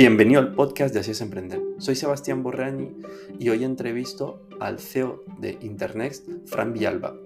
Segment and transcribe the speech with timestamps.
[0.00, 1.60] Bienvenido al podcast de Así es Emprender.
[1.76, 2.90] Soy Sebastián Borrani
[3.38, 7.16] y hoy entrevisto al CEO de Internext, Fran Villalba,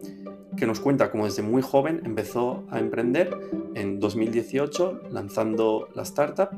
[0.56, 3.31] que nos cuenta cómo desde muy joven empezó a emprender
[3.76, 6.49] en 2018 lanzando la startup,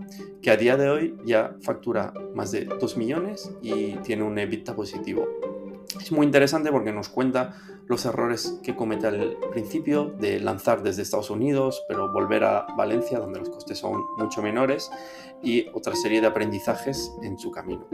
[0.40, 4.74] que a día de hoy ya factura más de 2 millones y tiene un EBITDA
[4.74, 5.28] positivo.
[6.00, 11.02] Es muy interesante porque nos cuenta los errores que comete al principio de lanzar desde
[11.02, 14.90] Estados Unidos, pero volver a Valencia, donde los costes son mucho menores,
[15.42, 17.86] y otra serie de aprendizajes en su camino.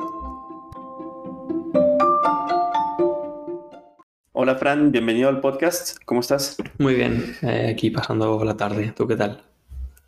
[4.32, 5.98] Hola Fran, bienvenido al podcast.
[6.04, 6.56] ¿Cómo estás?
[6.78, 8.92] Muy bien, eh, aquí pasando la tarde.
[8.96, 9.42] ¿Tú qué tal?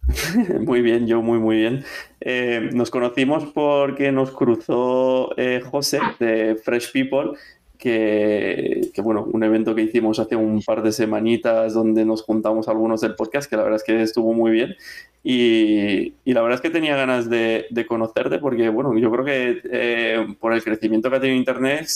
[0.60, 1.84] muy bien, yo muy, muy bien.
[2.20, 7.38] Eh, nos conocimos porque nos cruzó eh, José de Fresh People
[7.84, 13.02] que, bueno, un evento que hicimos hace un par de semanitas donde nos juntamos algunos
[13.02, 14.74] del podcast, que la verdad es que estuvo muy bien.
[15.22, 19.24] Y, y la verdad es que tenía ganas de, de, conocerte porque, bueno, yo creo
[19.26, 21.86] que eh, por el crecimiento que ha tenido Internet,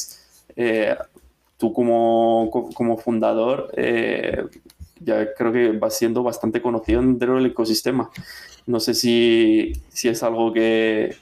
[0.57, 0.95] eh,
[1.57, 4.45] tú como, como fundador, eh,
[5.01, 8.11] ya creo que vas siendo bastante conocido dentro del ecosistema.
[8.67, 11.17] No sé si, si es algo que,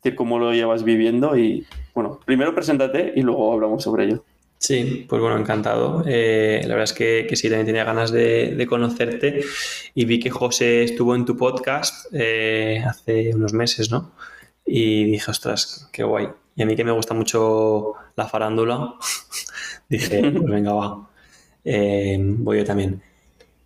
[0.00, 4.24] que cómo lo llevas viviendo y, bueno, primero preséntate y luego hablamos sobre ello.
[4.62, 6.04] Sí, pues bueno, encantado.
[6.06, 9.44] Eh, la verdad es que, sí, también tenía ganas de, conocerte
[9.92, 14.12] y vi que José estuvo en tu podcast eh, hace unos meses, ¿no?
[14.64, 16.28] Y dije, ostras, qué guay.
[16.54, 18.94] Y a mí que me gusta mucho la farándula,
[19.88, 21.10] dije, pues venga, va,
[21.64, 23.02] eh, voy yo también.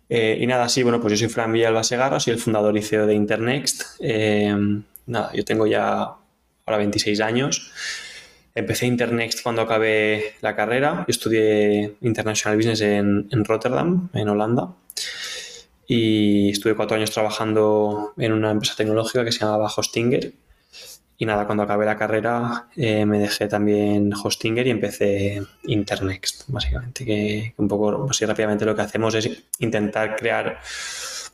[0.09, 3.05] y nada, sí, bueno, pues yo soy Fran Villalba Segarra, soy el fundador y CEO
[3.05, 4.01] de Internext.
[5.05, 6.15] nada, yo tengo ya
[6.65, 7.71] ahora 26 años.
[8.57, 11.05] Empecé Internext cuando acabé la carrera.
[11.07, 14.73] Yo estudié International Business en, Rotterdam, en Holanda.
[15.85, 20.33] Y estuve cuatro años trabajando en una empresa tecnológica que se llamaba Hostinger.
[21.19, 27.05] Y nada, cuando acabé la carrera eh, me dejé también Hostinger y empecé Internext, básicamente.
[27.05, 29.29] Que un poco, así rápidamente lo que hacemos es
[29.59, 30.59] intentar crear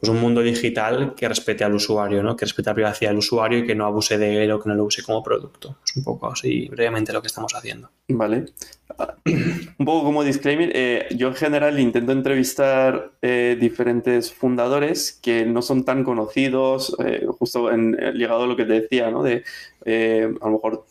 [0.03, 2.35] pues un mundo digital que respete al usuario, ¿no?
[2.35, 4.75] que respete la privacidad del usuario y que no abuse de él o que no
[4.75, 5.77] lo use como producto.
[5.81, 7.89] Es un poco así brevemente lo que estamos haciendo.
[8.09, 8.47] Vale.
[9.25, 15.61] Un poco como disclaimer, eh, yo en general intento entrevistar eh, diferentes fundadores que no
[15.61, 19.23] son tan conocidos, eh, justo en, ligado a lo que te decía, ¿no?
[19.23, 19.45] De,
[19.85, 20.85] a lo mejor,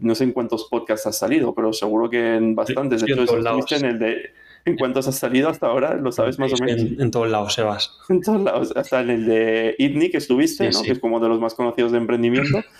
[0.00, 3.00] no sé en cuántos podcasts has salido, pero seguro que en bastantes.
[3.02, 4.30] de hecho, estuviste en el de
[4.66, 5.94] ¿En cuántos has salido hasta ahora?
[5.94, 7.00] ¿Lo sabes más o menos?
[7.00, 7.96] En, todos lados, Sebas.
[8.08, 8.72] En todos lados.
[8.76, 10.82] Hasta en el de ITNI que estuviste, ¿no?
[10.82, 12.60] que es como de los más conocidos de emprendimiento.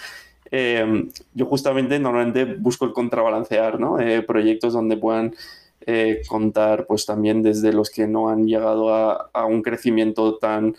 [0.53, 3.99] Em, yo justamente normalmente busco el contrabalancear, ¿no?
[3.99, 5.35] Eh, proyectos donde puedan
[5.81, 10.77] eh, contar pues también desde los que no han llegado a, a, un crecimiento tan,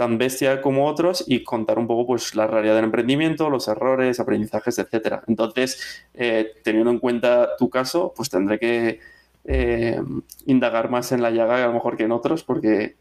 [0.00, 4.18] tan bestia como otros y contar un poco pues la realidad del emprendimiento, los errores,
[4.18, 5.22] aprendizajes, etcétera.
[5.26, 9.00] Entonces, eh, teniendo en cuenta tu caso, pues tendré que
[9.44, 10.00] eh,
[10.46, 12.96] indagar más en la llaga a lo mejor que en otros, porque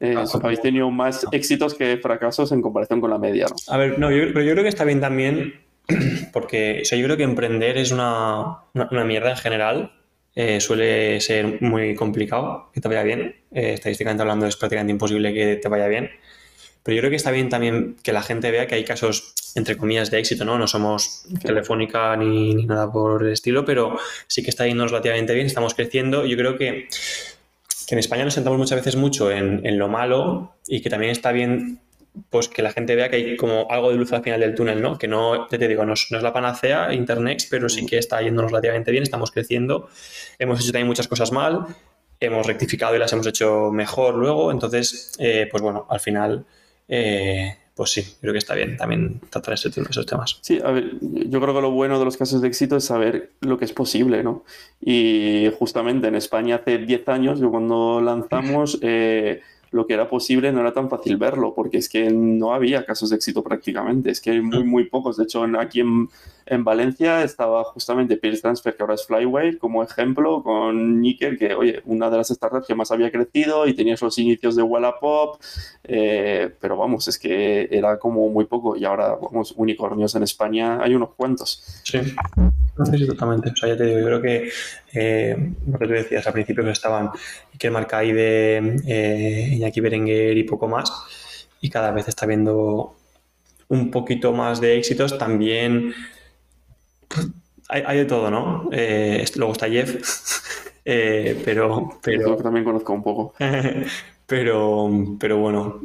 [0.00, 3.46] eh, ah, habéis tenido más éxitos que fracasos en comparación con la media.
[3.68, 5.54] A ver, no, yo, pero yo creo que está bien también,
[6.32, 9.92] porque yo creo que emprender es una, una, mierda en general.
[10.34, 13.36] Eh, suele ser muy complicado que te vaya bien.
[13.50, 16.10] estadísticamente hablando, es prácticamente imposible que te vaya bien.
[16.82, 19.76] Pero yo creo que está bien también que la gente vea que hay casos, entre
[19.76, 20.58] comillas, de éxito, ¿no?
[20.58, 25.46] No somos telefónica ni, nada por el estilo, pero sí que está yendo relativamente bien,
[25.46, 26.26] estamos creciendo.
[26.26, 26.88] Yo creo que,
[27.86, 31.12] que en España nos sentamos muchas veces mucho en, en, lo malo y que también
[31.12, 31.80] está bien
[32.30, 34.82] pues que la gente vea que hay como algo de luz al final del túnel,
[34.82, 34.98] ¿no?
[34.98, 38.20] Que no, te digo, no es, no es la panacea, Internet, pero sí que está
[38.20, 39.88] yéndonos relativamente bien, estamos creciendo.
[40.38, 41.66] Hemos hecho también muchas cosas mal,
[42.20, 44.50] hemos rectificado y las hemos hecho mejor luego.
[44.52, 46.44] Entonces, eh, pues bueno, al final
[46.88, 50.38] eh, pues sí, creo que está bien también tratar ese, esos temas.
[50.42, 53.30] Sí, a ver, yo creo que lo bueno de los casos de éxito es saber
[53.40, 54.44] lo que es posible, ¿no?
[54.80, 59.40] Y justamente en España hace 10 años, yo cuando lanzamos, eh,
[59.72, 63.10] lo que era posible no era tan fácil verlo, porque es que no había casos
[63.10, 65.16] de éxito prácticamente, es que hay muy, muy pocos.
[65.16, 66.08] De hecho, aquí en,
[66.46, 71.54] en Valencia estaba justamente Peers Transfer, que ahora es Flyway, como ejemplo, con Nickel, que,
[71.54, 75.40] oye, una de las startups que más había crecido y tenía esos inicios de Wallapop,
[75.84, 80.82] eh, pero vamos, es que era como muy poco y ahora, vamos, unicornios en España
[80.82, 81.80] hay unos cuantos.
[81.82, 81.98] Sí.
[82.90, 83.50] Sí, totalmente.
[83.50, 84.50] O sea, ya te digo, yo creo que
[84.94, 87.10] eh, lo que tú decías al principio que estaban
[87.58, 90.90] que marca ahí de eh, Iñaki Berenguer y poco más,
[91.60, 92.96] y cada vez está viendo
[93.68, 95.18] un poquito más de éxitos.
[95.18, 95.94] También
[97.68, 98.68] hay, de todo, ¿no?
[98.72, 99.96] Eh, luego está Jeff,
[100.84, 102.36] eh, pero, pero...
[102.36, 103.34] también conozco un poco.
[104.26, 105.82] pero, pero bueno,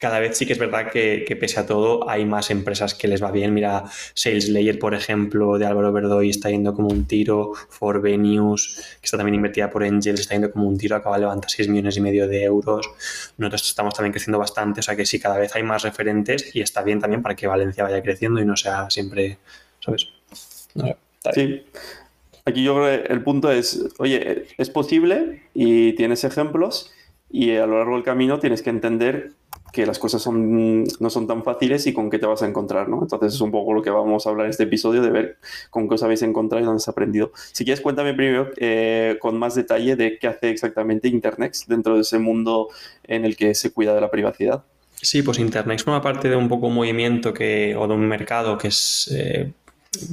[0.00, 3.22] cada vez sí que es verdad que, pese a todo hay más empresas que les
[3.22, 3.52] va bien.
[3.52, 9.04] Mira, SalesLayer, por ejemplo, de Álvaro Verdoy está yendo como un tiro, For Venues, que
[9.04, 11.98] está también invertida por Angels, está yendo como un tiro, acaba de levantar 6 millones
[11.98, 12.88] y medio de euros.
[13.36, 16.62] Nosotros estamos también creciendo bastante, o sea que sí, cada vez hay más referentes y
[16.62, 19.36] está bien también para que Valencia vaya creciendo y no sea siempre,
[19.84, 20.08] ¿sabes?
[21.34, 21.62] sí.
[22.46, 26.90] Aquí yo creo que el punto es, oye, es posible y tienes ejemplos
[27.28, 29.32] y a lo largo del camino tienes que entender
[29.72, 32.88] que las cosas son, no son tan fáciles y con qué te vas a encontrar,
[32.88, 33.00] ¿no?
[33.02, 35.38] Entonces es un poco lo que vamos a hablar en este episodio, de ver
[35.70, 37.32] con qué os habéis encontrado y dónde has aprendido.
[37.52, 42.02] Si quieres, cuéntame primero eh, con más detalle de qué hace exactamente Internext dentro de
[42.02, 42.68] ese mundo
[43.04, 44.64] en el que se cuida de la privacidad.
[45.02, 48.58] Sí, pues Internext forma parte de un poco un movimiento que, o de un mercado
[48.58, 49.50] que es eh,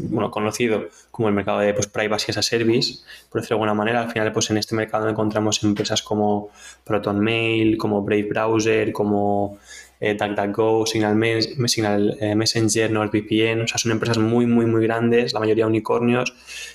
[0.09, 3.73] bueno, conocido como el mercado de pues, privacy as a service, por decirlo de alguna
[3.73, 4.01] manera.
[4.01, 6.49] Al final, pues en este mercado encontramos empresas como
[6.83, 9.59] ProtonMail, como Brave Browser, como
[9.99, 13.61] eh, DuckDuckGo, Signal, Signal eh, Messenger, NordVPN.
[13.61, 16.33] O sea, son empresas muy, muy, muy grandes, la mayoría unicornios,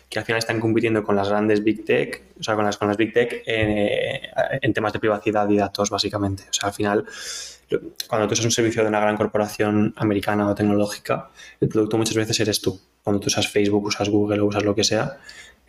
[0.09, 2.87] que al final están compitiendo con las grandes Big Tech, o sea, con las, con
[2.87, 4.21] las Big Tech eh,
[4.61, 6.45] en temas de privacidad y datos, básicamente.
[6.45, 7.05] O sea, al final
[8.07, 12.17] cuando tú usas un servicio de una gran corporación americana o tecnológica, el producto muchas
[12.17, 12.79] veces eres tú.
[13.03, 15.19] Cuando tú usas Facebook, usas Google o usas lo que sea,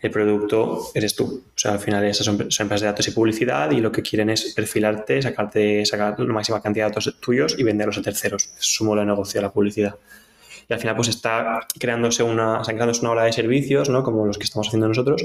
[0.00, 1.42] el producto eres tú.
[1.46, 4.30] O sea, al final esas son, empresas de datos y publicidad y lo que quieren
[4.30, 8.50] es perfilarte, sacarte, sacar la máxima cantidad de datos tuyos y venderlos a terceros.
[8.58, 9.96] Es su modo de negocio la publicidad
[10.68, 14.02] y al final pues está creándose una, está creándose una ola de servicios, ¿no?
[14.02, 15.24] Como los que estamos haciendo nosotros,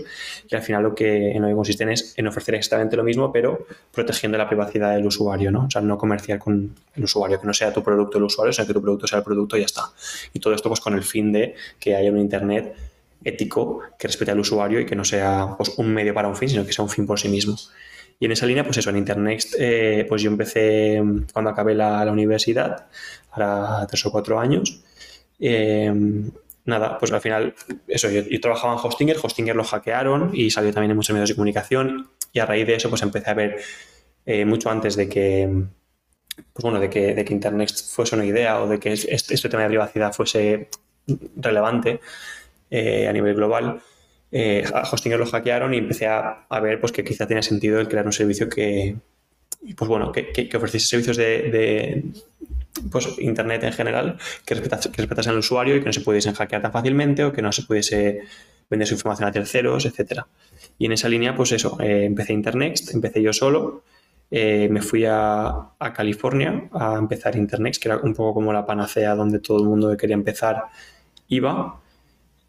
[0.49, 3.31] y al final lo que, en lo que consisten es en ofrecer exactamente lo mismo,
[3.31, 5.65] pero protegiendo la privacidad del usuario, ¿no?
[5.65, 8.67] O sea, no comerciar con el usuario, que no sea tu producto el usuario, sino
[8.67, 9.83] que tu producto sea el producto y ya está.
[10.33, 12.75] Y todo esto pues con el fin de que haya un Internet
[13.23, 16.49] ético que respete al usuario y que no sea pues, un medio para un fin,
[16.49, 17.55] sino que sea un fin por sí mismo.
[18.19, 21.01] Y en esa línea, pues eso, en Internet, eh, pues yo empecé
[21.31, 22.87] cuando acabé la, la universidad,
[23.31, 24.81] ahora tres o cuatro años,
[25.39, 26.31] Em,
[26.65, 27.53] nada, pues al final,
[27.87, 31.35] eso, yo, trabajaba en Hostinger, Hostinger lo hackearon y salió también en muchos medios de
[31.35, 33.57] comunicación y a raíz de eso pues empecé a ver
[34.25, 35.49] eh, mucho antes de que,
[36.53, 39.49] pues bueno, de que, de que Internet fuese una idea o de que este, este
[39.49, 40.69] tema de privacidad fuese
[41.35, 41.99] relevante
[42.69, 43.81] eh, a nivel global.
[44.31, 47.87] Eh, a Hostinger lo hackearon y empecé a, ver pues, que quizá tenía sentido el
[47.87, 48.95] crear un servicio que,
[49.75, 52.03] pues bueno, que, que, ofreciese servicios de,
[52.91, 56.61] pues, Internet en general, que respetase, que al usuario y que no se pudiesen hackear
[56.61, 58.21] tan fácilmente o que no se pudiese
[58.69, 60.27] vender su información a terceros, etcétera.
[60.77, 63.83] Y en esa línea, pues eso, eh, empecé Internext, empecé yo solo,
[64.31, 69.15] eh, me fui a, California a empezar Internext, que era un poco como la panacea
[69.15, 70.63] donde todo el mundo que quería empezar
[71.27, 71.81] iba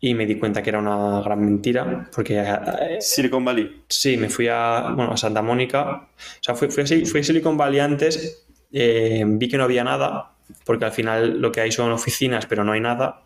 [0.01, 2.41] y me di cuenta que era una gran mentira porque...
[2.41, 3.83] Eh, Silicon Valley.
[3.89, 5.91] Sí, me fui a, bueno, a Santa Mónica.
[5.91, 9.85] O sea, fui, fui, a, fui a Silicon Valley antes eh, vi que no había
[9.85, 10.33] nada,
[10.65, 13.23] porque al final lo que hay son oficinas, pero no hay nada.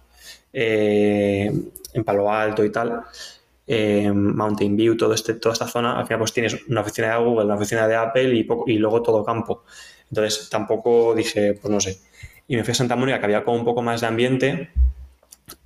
[0.53, 1.53] Eh,
[1.93, 3.03] en Palo Alto y tal.
[3.67, 7.25] Eh, Mountain View, todo este, toda esta zona, al final pues tienes una oficina de
[7.25, 9.65] Google, una oficina de Apple y, y luego todo campo.
[10.11, 11.99] Entonces tampoco dije, pues no sé.
[12.47, 14.71] Y me fui a Santa Mónica, que había como un poco más de ambiente.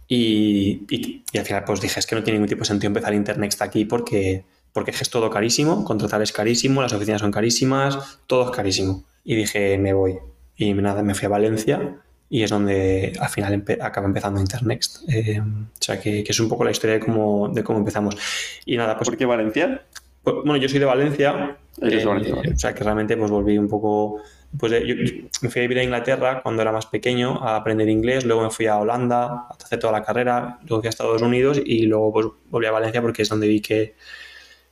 [0.08, 3.12] Y, y, al final pues dije, es que no tiene ningún tipo de sentido empezar
[3.12, 8.50] Internet aquí porque, porque es todo carísimo, contratar es carísimo, las oficinas son carísimas, todo
[8.50, 10.18] es carísimo y dije, me voy.
[10.56, 15.08] Y nada, me fui a Valencia y es donde al final acaba empezando Internext.
[15.08, 18.16] Eh, o sea, que, es un poco la historia de cómo, de cómo empezamos.
[18.64, 19.08] Y nada, pues...
[19.08, 19.82] ¿Por qué Valencia?
[20.22, 21.58] Pues, bueno, yo soy de Valencia.
[21.82, 24.22] Eh, Valencia O sea, que realmente pues volví un poco...
[24.56, 24.94] Pues yo,
[25.42, 28.50] me fui a vivir a Inglaterra cuando era más pequeño a aprender inglés, luego me
[28.50, 32.12] fui a Holanda a hacer toda la carrera, luego fui a Estados Unidos y luego
[32.12, 33.94] pues volví a Valencia porque es donde vi que,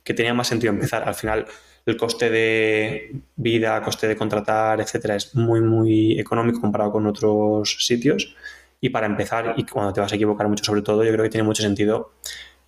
[0.03, 1.07] que tenía más sentido empezar.
[1.07, 1.45] Al final
[1.85, 7.77] el coste de vida, coste de contratar, etcétera, es muy, muy económico comparado con otros
[7.79, 8.35] sitios.
[8.81, 11.29] Y para empezar, y cuando te vas a equivocar mucho sobre todo, yo creo que
[11.29, 12.11] tiene mucho sentido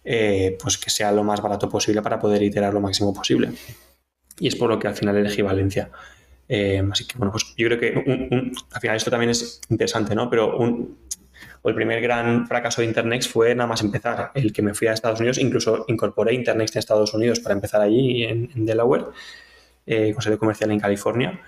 [0.03, 3.51] eh, pues que sea lo más barato posible para poder iterar lo máximo posible.
[4.39, 5.91] Y es por lo que al final elegí Valencia.
[6.51, 10.29] Eh, así que, bueno, pues yo creo que al final esto también es interesante, ¿no?
[10.29, 10.97] Pero un,
[11.63, 14.93] el primer gran fracaso de Internext fue nada más empezar, el que me fui a
[14.93, 19.05] Estados Unidos, incluso incorporé Internext en Estados Unidos para empezar allí en, Delaware,
[19.85, 21.39] eh, con sede comercial en California.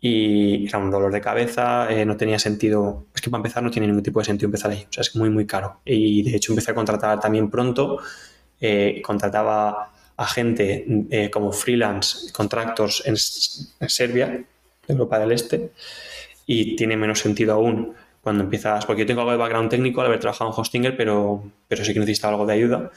[0.00, 3.70] Y era un dolor de cabeza, eh, no tenía sentido, es que para empezar no
[3.70, 5.80] tiene ningún tipo de sentido empezar ahí, o sea, es muy, muy caro.
[5.84, 8.00] Y de hecho empecé a contratar también pronto,
[8.60, 14.44] eh, contrataba a gente eh, como freelance, contractors en, Serbia,
[14.86, 15.70] Europa del Este,
[16.46, 20.06] y tiene menos sentido aún cuando empiezas, porque yo tengo algo de background técnico al
[20.06, 22.90] haber trabajado en Hostinger, pero, pero sí que necesitaba algo de ayuda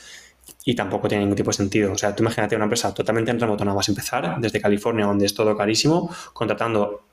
[0.63, 1.91] y tampoco tiene ningún tipo de sentido.
[1.93, 5.25] O sea, tú imagínate una empresa totalmente en remoto, nada más empezar, desde California, donde
[5.25, 7.03] es todo carísimo, contratando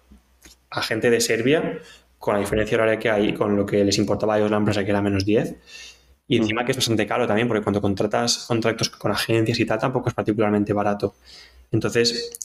[0.70, 1.78] a gente de Serbia,
[2.18, 4.84] con la diferencia horaria que hay, con lo que les importaba a ellos la empresa,
[4.84, 5.56] que era menos 10.
[6.26, 9.78] Y encima que es bastante caro también, porque cuando contratas contratos con agencias y tal,
[9.78, 11.14] tampoco es particularmente barato.
[11.70, 12.38] Entonces,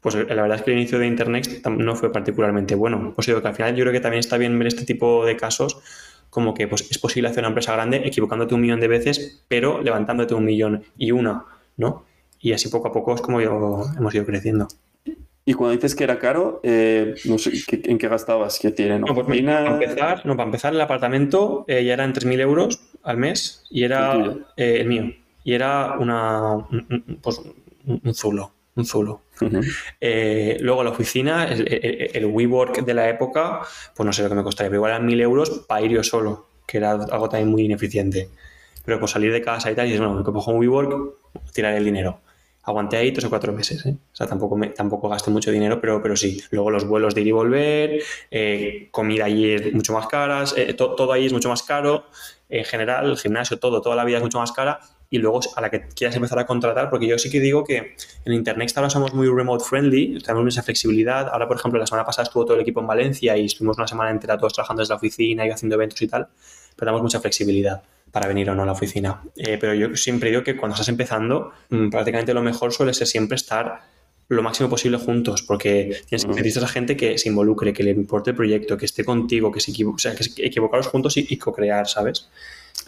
[0.00, 3.12] pues la verdad es que el inicio de Internet no fue particularmente bueno.
[3.14, 5.36] Pues digo que al final yo creo que también está bien ver este tipo de
[5.36, 5.78] casos
[6.28, 9.82] como que pues, es posible hacer una empresa grande equivocándote un millón de veces, pero
[9.82, 11.44] levantándote un millón y una,
[11.76, 12.06] ¿no?
[12.40, 14.66] Y así poco a poco es como yo, hemos ido creciendo.
[15.44, 17.52] Y cuando dices que era caro, eh, no sé,
[17.84, 18.58] ¿en qué gastabas?
[18.58, 18.98] ¿Qué tiene?
[18.98, 23.16] No, pues, para, empezar, no, para empezar, el apartamento eh, ya eran 3.000 euros al
[23.16, 24.14] mes y era
[24.56, 25.12] eh, el mío.
[25.44, 27.40] Y era una, un, pues,
[27.84, 29.22] un zulo un zulo.
[30.00, 33.60] Eh, luego la oficina, el, WeWork de la época,
[33.94, 36.02] pues no sé lo que me costaría, pero igual eran mil euros para ir yo
[36.02, 38.28] solo, que era algo también muy ineficiente.
[38.84, 41.14] Pero por salir de casa y tal, y dices, bueno, me cojo un WeWork,
[41.52, 42.20] tiraré el dinero.
[42.64, 43.96] Aguanté ahí tres o cuatro meses, ¿eh?
[44.12, 46.40] O sea, tampoco, me, tampoco gasté mucho dinero, pero, pero sí.
[46.52, 50.44] Luego los vuelos de ir y volver, eh, comida allí es mucho más cara,
[50.76, 52.04] todo ahí es mucho más caro.
[52.52, 54.78] En general, el gimnasio, todo, toda la vida es mucho más cara
[55.08, 57.96] y luego a la que quieras empezar a contratar, porque yo sí que digo que
[58.26, 61.30] en Internet ahora somos muy remote friendly, tenemos esa flexibilidad.
[61.32, 63.88] Ahora, por ejemplo, la semana pasada estuvo todo el equipo en Valencia y estuvimos una
[63.88, 66.28] semana entera todos trabajando desde la oficina y haciendo eventos y tal,
[66.76, 69.22] pero damos mucha flexibilidad para venir o no a la oficina.
[69.34, 73.06] Eh, pero yo siempre digo que cuando estás empezando, mm, prácticamente lo mejor suele ser
[73.06, 73.80] siempre estar
[74.28, 78.30] lo máximo posible juntos, porque tienes, necesitas a gente que se involucre, que le importe
[78.30, 81.86] el proyecto, que esté contigo, que se o sea, que equivocaros juntos y, y co-crear,
[81.88, 82.28] ¿sabes?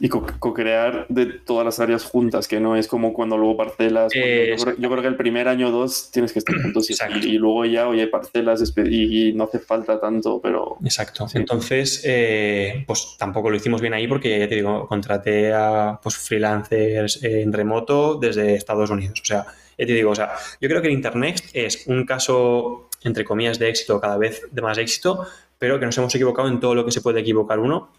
[0.00, 4.12] Y co-crear de todas las áreas juntas, que no es como cuando luego parcelas.
[4.12, 6.94] yo, creo, que el primer año o dos tienes que estar juntos y,
[7.28, 10.78] y, luego ya, oye, parcelas y, no hace falta tanto, pero...
[10.82, 11.28] Exacto.
[11.34, 16.16] Entonces, eh, pues tampoco lo hicimos bien ahí porque, ya te digo, contraté a pues,
[16.16, 19.20] freelancers en remoto desde Estados Unidos.
[19.22, 23.24] O sea, te digo, o sea, yo creo que el Internet es un caso, entre
[23.24, 25.26] comillas, de éxito, cada vez de más éxito,
[25.58, 27.90] pero que nos hemos equivocado en todo lo que se puede equivocar uno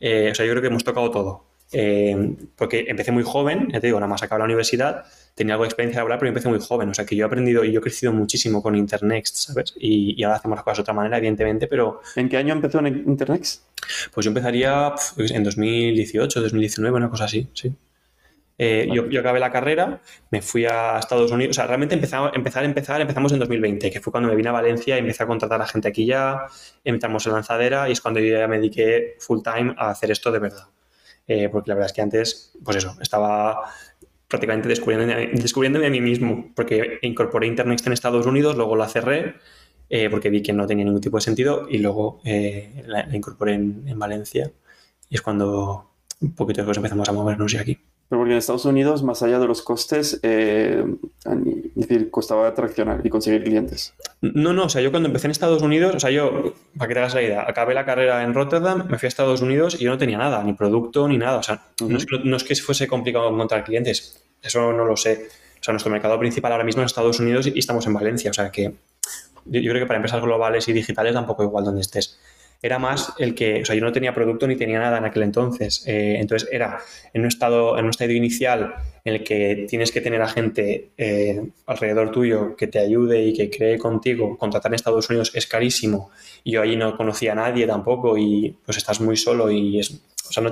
[0.00, 1.44] eh, o sea, yo creo que hemos tocado todo.
[1.72, 5.04] Eh, porque empecé muy joven, ya te digo, nada más acabé la universidad,
[5.36, 6.88] tenía algo de experiencia laboral, pero empecé muy joven.
[6.88, 9.74] O sea, que yo he aprendido y yo he crecido muchísimo con Internext, ¿sabes?
[9.78, 12.00] Y, ahora hacemos las cosas de otra manera, evidentemente, pero...
[12.16, 13.62] ¿En qué año empezó en Internext?
[14.12, 17.72] Pues yo empezaría en 2018, 2019, una cosa así, sí.
[18.62, 22.62] Eh, yo, acabé la carrera, me fui a Estados Unidos, o sea, realmente empezamos, empezar,
[22.62, 25.62] empezar, empezamos en 2020, que fue cuando me vine a Valencia y empecé a contratar
[25.62, 26.42] a gente aquí ya,
[26.84, 30.30] entramos en lanzadera y es cuando yo ya me dediqué full time a hacer esto
[30.30, 30.66] de verdad.
[31.26, 33.62] Eh, porque la verdad es que antes, pues eso, estaba
[34.28, 39.36] prácticamente descubriéndome, descubriéndome a mí mismo, porque incorporé Internet en Estados Unidos, luego la cerré,
[39.88, 42.20] eh, porque vi que no tenía ningún tipo de sentido y luego
[42.84, 44.52] la, incorporé en, en, Valencia
[45.08, 47.78] y es cuando un poquito después empezamos a movernos ya aquí.
[48.10, 50.84] Pero porque en Estados Unidos, más allá de los costes, eh,
[51.24, 53.94] es decir, costaba atraccionar y conseguir clientes.
[54.20, 56.94] No, no, o sea, yo cuando empecé en Estados Unidos, o sea, yo, para que
[56.94, 59.84] te hagas la idea, acabé la carrera en Rotterdam, me fui a Estados Unidos y
[59.84, 61.38] yo no tenía nada, ni producto, ni nada.
[61.38, 64.96] O sea, no, es que, no, es que, fuese complicado encontrar clientes, eso no lo
[64.96, 65.28] sé.
[65.60, 68.34] O sea, nuestro mercado principal ahora mismo es Estados Unidos y estamos en Valencia, o
[68.34, 68.74] sea que
[69.44, 72.18] yo, yo creo que para empresas globales y digitales tampoco igual donde estés
[72.62, 75.22] era más el que, o sea, yo no tenía producto ni tenía nada en aquel
[75.22, 75.82] entonces.
[75.86, 76.78] Eh, entonces era
[77.12, 78.74] en un estado, en un estadio inicial
[79.04, 83.32] en el que tienes que tener a gente eh, alrededor tuyo que te ayude y
[83.32, 84.36] que cree contigo.
[84.36, 86.10] Contratar en Estados Unidos es carísimo.
[86.44, 89.90] Y yo allí no conocía a nadie tampoco y pues estás muy solo y es,
[90.28, 90.42] o sea,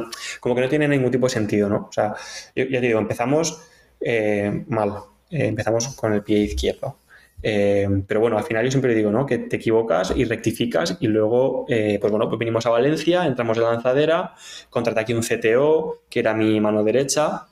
[0.40, 1.88] como que no tiene ningún tipo de sentido, ¿no?
[1.90, 2.14] O sea,
[2.56, 3.60] yo, ya te digo, empezamos
[4.00, 4.94] eh, mal.
[5.30, 6.96] empezamos con el pie izquierdo.
[7.42, 9.26] Eh, pero bueno, al final yo siempre digo, ¿no?
[9.26, 13.56] Que te equivocas y rectificas y luego, eh, pues bueno, pues vinimos a Valencia, entramos
[13.58, 14.34] en la lanzadera,
[14.70, 17.46] contraté aquí un CTO, que era mi mano derecha,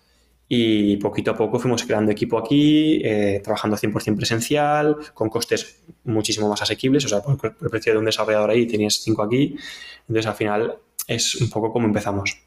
[0.49, 6.49] y poquito a poco fuimos creando equipo aquí, eh, trabajando 100% presencial, con costes muchísimo
[6.49, 9.57] más asequibles, o sea, por, el precio de un desarrollador ahí tenías cinco aquí,
[10.01, 10.77] entonces al final
[11.07, 12.39] es un poco como empezamos.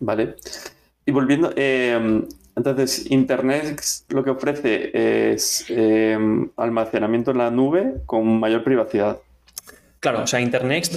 [0.00, 0.34] Vale.
[1.04, 1.52] Y volviendo,
[2.56, 4.90] entonces, Internet lo que ofrece
[5.30, 9.18] es em, almacenamiento en la nube con mayor privacidad.
[10.00, 10.90] Claro, o sea, Internet,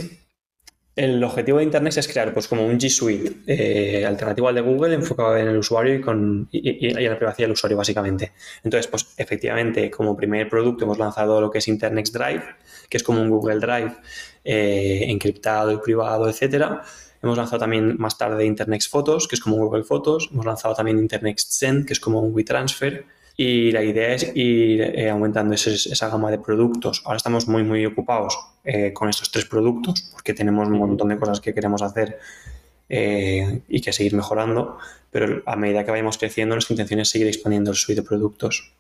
[0.95, 4.61] el objetivo de Internet es crear pues como un G Suite eh, alternativo al de
[4.61, 8.31] Google enfocado en el usuario y, con, en la privacidad del usuario, básicamente.
[8.63, 12.43] Entonces, pues efectivamente, como primer producto hemos lanzado lo que es Internet Drive,
[12.89, 13.95] que es como un Google Drive
[14.45, 16.83] eh, encriptado y privado, etcétera
[17.21, 20.29] Hemos lanzado también más tarde Internet Fotos, que es como Google Fotos.
[20.31, 23.05] Hemos lanzado también Internet Send, que es como un WeTransfer.
[23.35, 27.01] Y la idea es ir eh, aumentando esa gama de productos.
[27.05, 31.17] Ahora estamos muy, muy ocupados eh, con estos tres productos porque tenemos un montón de
[31.17, 32.19] cosas que queremos hacer
[32.89, 34.77] eh, y que seguir mejorando.
[35.09, 38.73] Pero a medida que vayamos creciendo, nuestra intención es seguir expandiendo el suite de productos.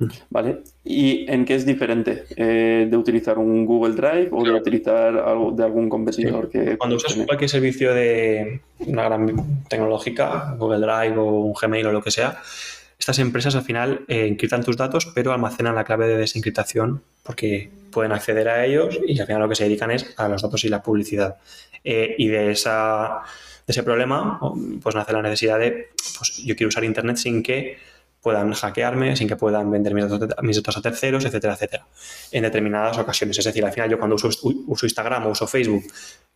[0.30, 0.60] Vale.
[0.84, 5.52] ¿Y en qué es diferente eh, de utilizar un Google Drive o de utilizar algo
[5.52, 11.24] de algún competidor que cuando usas cualquier servicio de una gran tecnológica, Google Drive o
[11.24, 12.40] un Gmail o lo que sea,
[12.98, 17.70] estas empresas al final eh, encriptan tus datos, pero almacenan la clave de desencriptación porque
[17.90, 20.64] pueden acceder a ellos y al final lo que se dedican es a los datos
[20.64, 21.36] y la publicidad.
[21.82, 23.22] Eh, y de, esa,
[23.66, 24.38] de ese problema,
[24.82, 25.88] pues nace la necesidad de,
[26.18, 27.78] pues yo quiero usar Internet sin que
[28.20, 31.86] puedan hackearme, sin que puedan vender mis datos, a terceros, etcétera, etcétera,
[32.30, 33.38] en determinadas ocasiones.
[33.38, 34.28] Es decir, al final yo cuando uso,
[34.66, 35.84] uso Instagram o uso Facebook,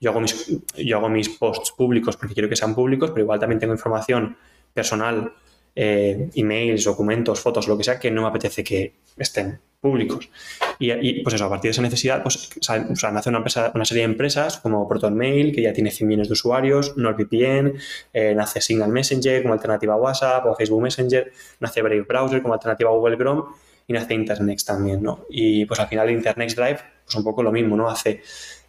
[0.01, 3.39] yo hago, mis, yo hago mis posts públicos porque quiero que sean públicos, pero igual
[3.39, 4.37] también tengo información
[4.73, 5.33] personal
[5.77, 10.31] eh, emails, documentos, fotos, lo que sea, que no me apetece que estén públicos.
[10.79, 12.63] Y, pues eso, a partir de esa necesidad, pues o
[12.97, 16.29] sea, nace una, empresa, una serie de empresas como ProtonMail, que ya tiene 100 millones
[16.29, 17.75] de usuarios, NordVPN,
[18.15, 22.55] eh, nace Signal Messenger como alternativa a WhatsApp o Facebook Messenger, nace Brave Browser como
[22.55, 23.43] alternativa a Google Chrome
[23.87, 25.27] y nace Internext también, ¿no?
[25.31, 27.89] Y pues al final Internext Drive, pues un poco lo mismo, ¿no?
[27.89, 28.23] Hace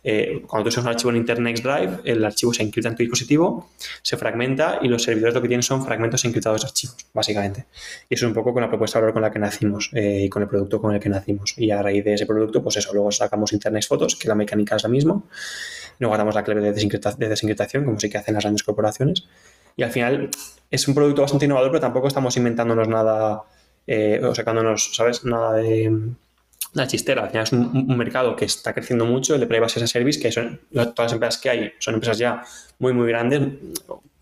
[0.08, 3.02] eh, cuando tú usas un archivo en Internet Drive, el archivo se encripta en tu
[3.02, 3.72] dispositivo,
[4.04, 7.66] se fragmenta y los servidores lo que tienen son fragmentos encriptados de archivos, básicamente.
[8.08, 10.26] Y eso es un poco con la propuesta de valor con la que nacimos eh,
[10.26, 11.56] y con el producto con el que nacimos.
[11.58, 14.76] Y a raíz de ese producto, pues eso, luego sacamos Internet Fotos, que la mecánica
[14.76, 15.24] es la misma.
[15.98, 19.26] Luego guardamos la clave de, desencriptación, como sí que hacen las grandes corporaciones.
[19.76, 20.30] Y al final
[20.70, 23.42] es un producto bastante innovador, pero tampoco estamos inventándonos nada
[23.88, 25.24] eh, o sacándonos, ¿sabes?
[25.26, 25.92] Nada de
[26.74, 27.24] la chistera.
[27.24, 30.20] Al final es un, mercado que está creciendo mucho, el de Privacy as a Service,
[30.20, 32.44] que son todas las empresas que hay, son empresas ya
[32.80, 33.42] muy, muy grandes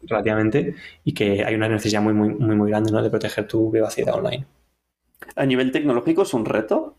[0.04, 3.02] relativamente y que hay una necesidad muy, muy, muy, muy grande ¿no?
[3.02, 4.46] de proteger tu privacidad online.
[5.36, 6.96] ¿A nivel tecnológico es un reto?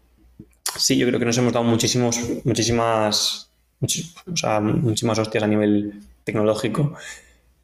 [0.76, 6.96] Sí, yo creo que nos hemos dado muchísimos, muchísimas, muchísimas hostias a nivel tecnológico.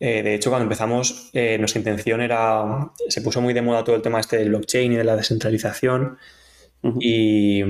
[0.01, 3.97] Eh, de hecho, cuando empezamos, eh, nuestra intención era, se puso muy de moda todo
[3.97, 6.19] el tema este del blockchain y de la descentralización.
[6.99, 7.63] Y,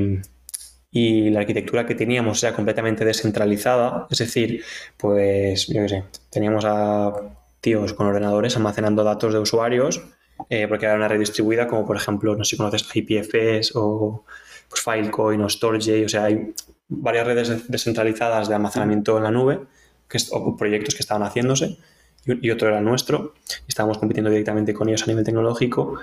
[1.31, 4.63] la arquitectura que teníamos era completamente descentralizada, es decir,
[4.97, 7.13] pues yo qué sé, teníamos a
[7.61, 10.03] tíos con ordenadores almacenando datos de usuarios
[10.49, 14.25] eh, porque era una red distribuida como por ejemplo, no sé si conoces IPFS o
[14.69, 16.55] pues, Filecoin o Storage, o sea, hay
[16.89, 19.61] varias redes descentralizadas de almacenamiento en la nube
[20.09, 21.79] que o proyectos que estaban haciéndose
[22.27, 23.35] y, otro era nuestro.
[23.67, 25.99] Estábamos compitiendo directamente con ellos a nivel tecnológico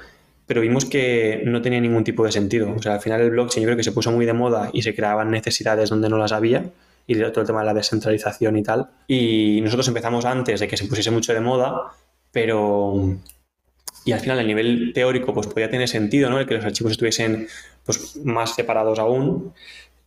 [0.47, 2.73] pero vimos que no tenía ningún tipo de sentido.
[2.73, 4.95] O sea, al final el blockchain creo que se puso muy de moda y se
[4.95, 6.71] creaban necesidades donde no las había
[7.05, 8.89] y todo el tema de la descentralización y tal.
[9.07, 11.93] Y nosotros empezamos antes de que se pusiese mucho de moda,
[12.31, 13.17] pero...
[14.05, 16.39] Y al final, a nivel teórico, pues podía tener sentido, ¿no?
[16.39, 17.47] El que los archivos estuviesen
[17.85, 19.53] pues, más separados aún,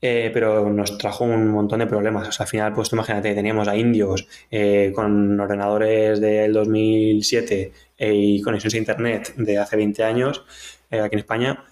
[0.02, 2.28] eh, pero nos trajo un montón de problemas.
[2.28, 7.72] O sea, al final, pues tú imagínate, teníamos a indios eh, con ordenadores del 2007
[7.98, 10.44] eh, y conexiones a Internet de hace 20 años
[10.90, 11.64] aquí en España,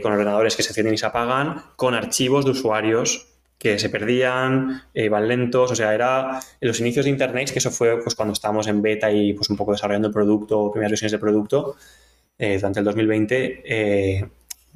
[0.00, 3.26] con ordenadores que se encienden y se apagan, con archivos de usuarios
[3.58, 7.70] que se perdían, iban lentos, o sea, era en los inicios de Internet, que eso
[7.70, 11.12] fue pues, cuando estábamos en beta y pues un poco desarrollando el producto, primeras versiones
[11.12, 11.76] del producto,
[12.38, 14.30] durante el 2020,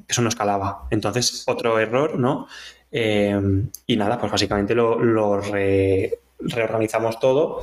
[0.07, 0.87] eso no escalaba.
[0.91, 2.47] Entonces, otro error, ¿no?
[2.91, 5.41] Em, y nada, pues básicamente lo,
[6.39, 7.61] reorganizamos todo.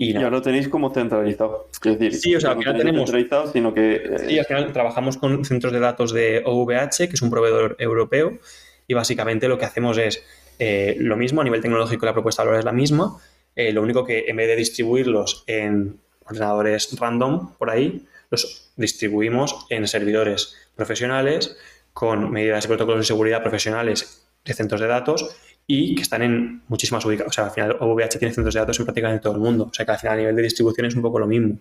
[0.00, 1.68] Y ya lo tenéis como centralizado.
[1.72, 3.10] Es decir, sí, o sea, al final tenemos.
[3.10, 3.96] Centralizado, sino que.
[3.96, 7.74] Eh, sí, al final trabajamos con centros de datos de OVH, que es un proveedor
[7.80, 8.38] europeo,
[8.86, 10.22] y básicamente lo que hacemos es
[10.58, 13.18] eh, lo mismo, a nivel tecnológico la propuesta de valor es la misma,
[13.54, 19.66] eh, lo único que en vez de distribuirlos en ordenadores random por ahí, los distribuimos
[19.70, 21.56] en servidores profesionales
[21.92, 26.62] con medidas y protocolos de seguridad profesionales de centros de datos y que están en
[26.68, 27.30] muchísimas ubicaciones.
[27.30, 29.68] O sea, al final OVH tiene centros de datos en prácticamente todo el mundo.
[29.70, 31.58] O sea, que al final a nivel de distribución es un poco lo mismo.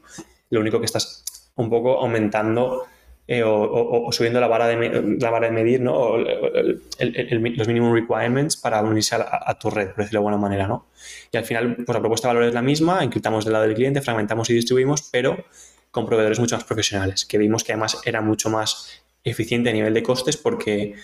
[0.50, 1.24] Lo único que estás
[1.56, 2.88] un poco aumentando
[3.30, 6.18] eh, o, subiendo la vara de, la vara de medir, ¿no?
[6.18, 10.86] los minimum requirements para unirse a, tu red, por decirlo de alguna manera, ¿no?
[11.30, 13.76] Y al final, pues la propuesta de valor es la misma, encriptamos del lado del
[13.76, 15.44] cliente, fragmentamos y distribuimos, pero
[15.92, 19.94] con proveedores mucho más profesionales, que vimos que además era mucho más eficiente a nivel
[19.94, 20.96] de costes porque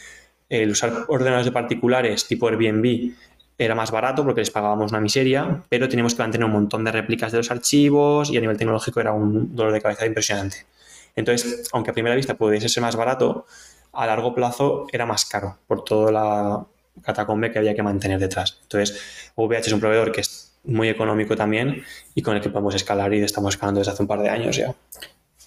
[0.62, 3.12] el usar ordenadores de particulares tipo Airbnb
[3.58, 6.92] era más barato porque les pagábamos una miseria, pero teníamos que mantener un montón de
[6.92, 10.66] réplicas de los archivos y a nivel tecnológico era un dolor de cabeza impresionante.
[11.16, 13.46] Entonces, aunque a primera vista pudiese ser más barato,
[13.94, 16.66] a largo plazo era más caro por toda la
[17.02, 18.60] catacombe que había que mantener detrás.
[18.64, 21.84] Entonces, VH es un proveedor que es muy económico también
[22.16, 24.56] y con el que podemos escalar y estamos escalando desde hace un par de años
[24.56, 24.74] ya.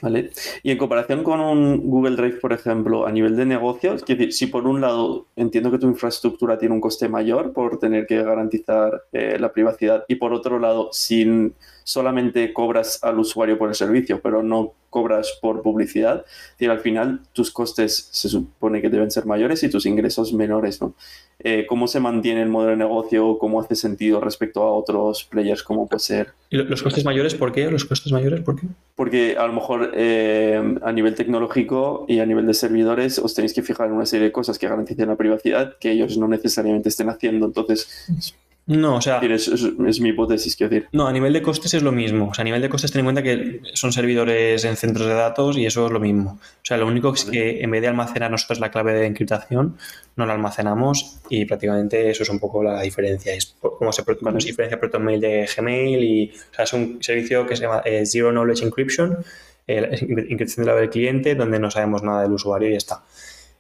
[0.03, 0.31] ¿Vale?
[0.63, 4.33] Y en comparación con un Google Drive, por ejemplo, a nivel de negocios, es decir,
[4.33, 8.23] si por un lado entiendo que tu infraestructura tiene un coste mayor por tener que
[8.23, 11.51] garantizar eh, la privacidad y por otro lado, si
[11.87, 16.25] solamente cobras al usuario por el servicio, pero no cobras por publicidad,
[16.59, 20.81] y al final tus costes se supone que deben ser mayores y tus ingresos menores,
[20.81, 20.95] ¿no?
[21.39, 23.39] Eh, ¿Cómo se mantiene el modelo de negocio?
[23.39, 26.33] ¿Cómo hace sentido respecto a otros players como puede ser?
[26.51, 27.71] ¿Y los costes mayores por qué?
[27.71, 28.67] ¿Los costes mayores por qué?
[28.97, 33.53] Porque a lo mejor eh, a nivel tecnológico y a nivel de servidores os tenéis
[33.55, 36.89] que fijar en una serie de cosas que garanticen la privacidad que ellos no necesariamente
[36.89, 37.47] estén haciendo.
[37.47, 38.35] Entonces,
[38.67, 39.21] no, o sea.
[39.21, 40.89] Es, mi hipótesis, quiero decir.
[40.91, 42.29] No, a nivel de costes es lo mismo.
[42.31, 45.15] O sea, a nivel de costes ten en cuenta que son servidores en centros de
[45.15, 46.33] datos y eso es lo mismo.
[46.33, 49.77] O sea, lo único es que en vez de almacenar nosotros la clave de encriptación,
[50.17, 53.33] no la almacenamos y prácticamente eso es un poco la diferencia.
[53.33, 54.41] Es como se, vale.
[54.41, 56.33] se diferencia ProtonMail de Gmail y.
[56.51, 59.19] O sea, es un servicio que se llama eh, Zero Knowledge Encryption,
[59.69, 63.05] eh, encriptación de la del cliente, donde no sabemos nada del usuario y ya está.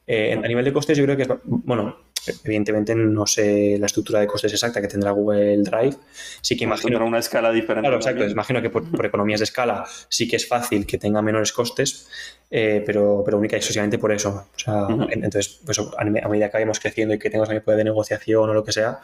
[0.08, 1.96] Eh, a nivel de costes, yo creo que, bueno,
[2.44, 5.96] Evidentemente no sé la estructura de costes exacta que tendrá Google Drive.
[6.40, 7.04] Sí que imagino...
[7.04, 7.88] Una escala diferente.
[7.88, 8.24] Claro, exacto.
[8.24, 12.08] Imagino que por, economías de escala sí que es fácil que tenga menores costes,
[12.50, 14.48] eh, pero, pero única y exclusivamente por eso.
[14.54, 17.84] O sea, entonces, pues, a, medida que vayamos creciendo y que tengamos un poder de
[17.84, 19.00] negociación o lo que sea,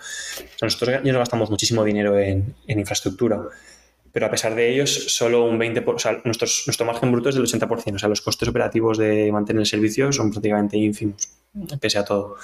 [0.60, 3.42] nosotros ya nos gastamos muchísimo dinero en, infraestructura
[4.12, 7.44] pero a pesar de ellos, solo un 20%, o sea, nuestro margen bruto es del
[7.44, 11.30] 80%, o sea, los costes operativos de mantener el servicio son prácticamente ínfimos,
[11.80, 12.36] pese a todo.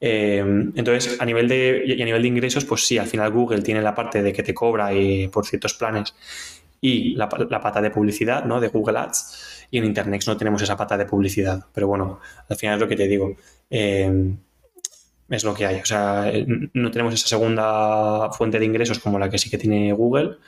[0.00, 0.38] Eh,
[0.74, 3.82] entonces, a nivel de, y a nivel de ingresos, pues sí, al final Google tiene
[3.82, 6.14] la parte de que te cobra y, por ciertos planes
[6.80, 8.60] y la, pata de publicidad, ¿no?
[8.60, 9.66] De Google Ads.
[9.70, 11.64] Y en Internet no tenemos esa pata de publicidad.
[11.72, 13.36] Pero bueno, al final es lo que te digo.
[13.68, 14.34] Eh,
[15.28, 15.80] es lo que hay.
[15.80, 16.32] O sea,
[16.74, 20.38] no tenemos esa segunda fuente de ingresos como la que sí que tiene Google,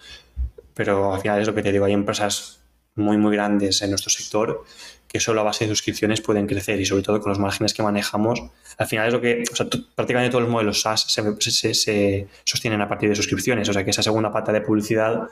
[0.74, 1.84] pero al final es lo que te digo.
[1.84, 2.61] Hay empresas
[2.94, 4.64] muy, muy grandes en nuestro sector
[5.12, 7.82] que solo a base de suscripciones pueden crecer y sobre todo con los márgenes que
[7.82, 8.42] manejamos.
[8.78, 12.88] Al final es lo que, o sea, prácticamente todos los modelos SaaS se, sostienen a
[12.88, 15.28] partir de suscripciones, o sea que esa segunda pata de publicidad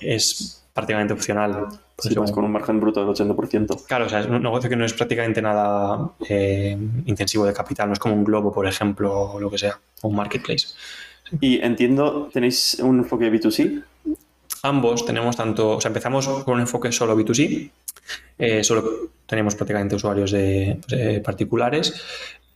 [0.00, 1.66] es prácticamente opcional.
[1.98, 3.84] Sí, con un margen bruto del 80%.
[3.86, 7.88] Claro, o sea, es un negocio que no es prácticamente nada eh, intensivo de capital,
[7.88, 10.68] no es como un globo, por ejemplo, o lo que sea, o un marketplace.
[11.40, 13.82] Y entiendo, ¿tenéis un enfoque B2C?
[14.62, 17.70] Ambos tenemos tanto, o sea, empezamos con un enfoque solo B2C,
[18.38, 21.94] eh, solo tenemos prácticamente usuarios de, particulares.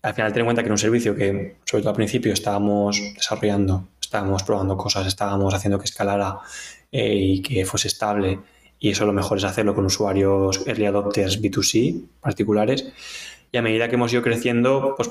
[0.03, 3.01] Al final, ten en cuenta que era un servicio que, sobre todo al principio, estábamos
[3.15, 6.39] desarrollando, estábamos probando cosas, estábamos haciendo que escalara
[6.91, 8.41] eh, y que fuese estable.
[8.81, 12.93] Y eso lo mejor es hacerlo con usuarios early adopters B2C particulares.
[13.53, 15.11] Y a medida que hemos ido creciendo, pues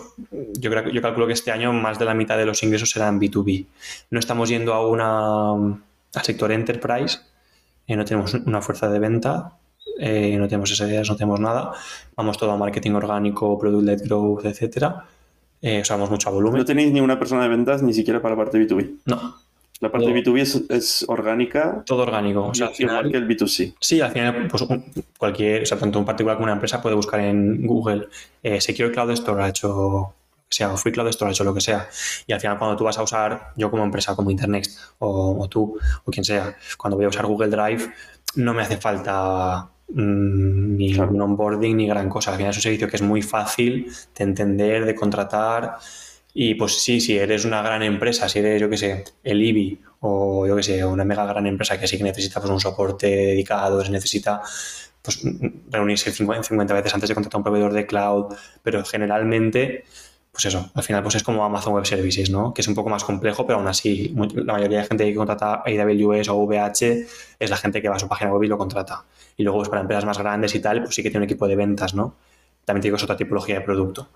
[0.60, 3.21] yo, creo, yo calculo que este año más de la mitad de los ingresos serán
[3.21, 3.67] B2B.
[4.10, 5.80] No estamos yendo a una,
[6.13, 7.19] al sector enterprise,
[7.88, 9.58] eh, no tenemos una fuerza de venta,
[10.00, 11.71] eh, no tenemos ideas, no tenemos nada.
[12.15, 15.06] Vamos todo a marketing orgánico, product-led growth, etcétera.
[15.62, 16.60] Eh, usamos mucho volumen.
[16.60, 19.02] No tenéis ni una persona de ventas ni siquiera para la parte B2B.
[19.06, 19.36] No.
[19.80, 21.84] La parte de B2B es, orgánica.
[21.86, 22.47] Todo orgánico.
[22.47, 23.76] O sea, al final, que el B2C.
[23.80, 24.63] Sí, al final, pues
[25.17, 28.08] cualquier, o sea, tanto un particular como una empresa puede buscar en Google
[28.43, 30.13] eh, Secure Cloud Storage o
[30.54, 31.90] sea, Free Cloud Storage o lo que sea.
[32.28, 34.68] Y al final, cuando tú vas a usar, yo como empresa, como Internet,
[35.00, 37.92] o, o tú, o quien sea, cuando voy a usar Google Drive,
[38.36, 42.32] no me hace falta Mm, ni un onboarding ni gran cosa.
[42.32, 45.78] Al final es un servicio que es muy fácil de entender, de contratar.
[46.34, 49.82] Y pues sí, si eres una gran empresa, si eres, yo que sé, el IBI
[50.02, 53.08] o yo que sé, una mega gran empresa que sí que necesita pues, un soporte
[53.08, 54.42] dedicado, se necesita
[55.02, 55.22] pues,
[55.70, 58.34] reunirse 50, 50 veces antes de contratar a un proveedor de cloud,
[58.64, 59.84] pero generalmente
[60.32, 62.54] pues eso, al final pues es como Amazon Web Services, ¿no?
[62.54, 65.62] Que es un poco más complejo, pero aún así la mayoría de gente que contrata
[65.65, 67.06] AWS o VH
[67.39, 69.04] es la gente que va a su página web y lo contrata.
[69.36, 71.48] Y luego pues para empresas más grandes y tal, pues sí que tiene un equipo
[71.48, 72.15] de ventas, ¿no?
[72.63, 74.08] También digo es otra tipología de producto.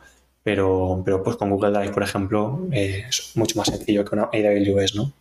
[0.42, 4.96] Pero, pero pues con Google Drive, por ejemplo, es mucho más sencillo que una AWS,
[4.96, 5.12] ¿no?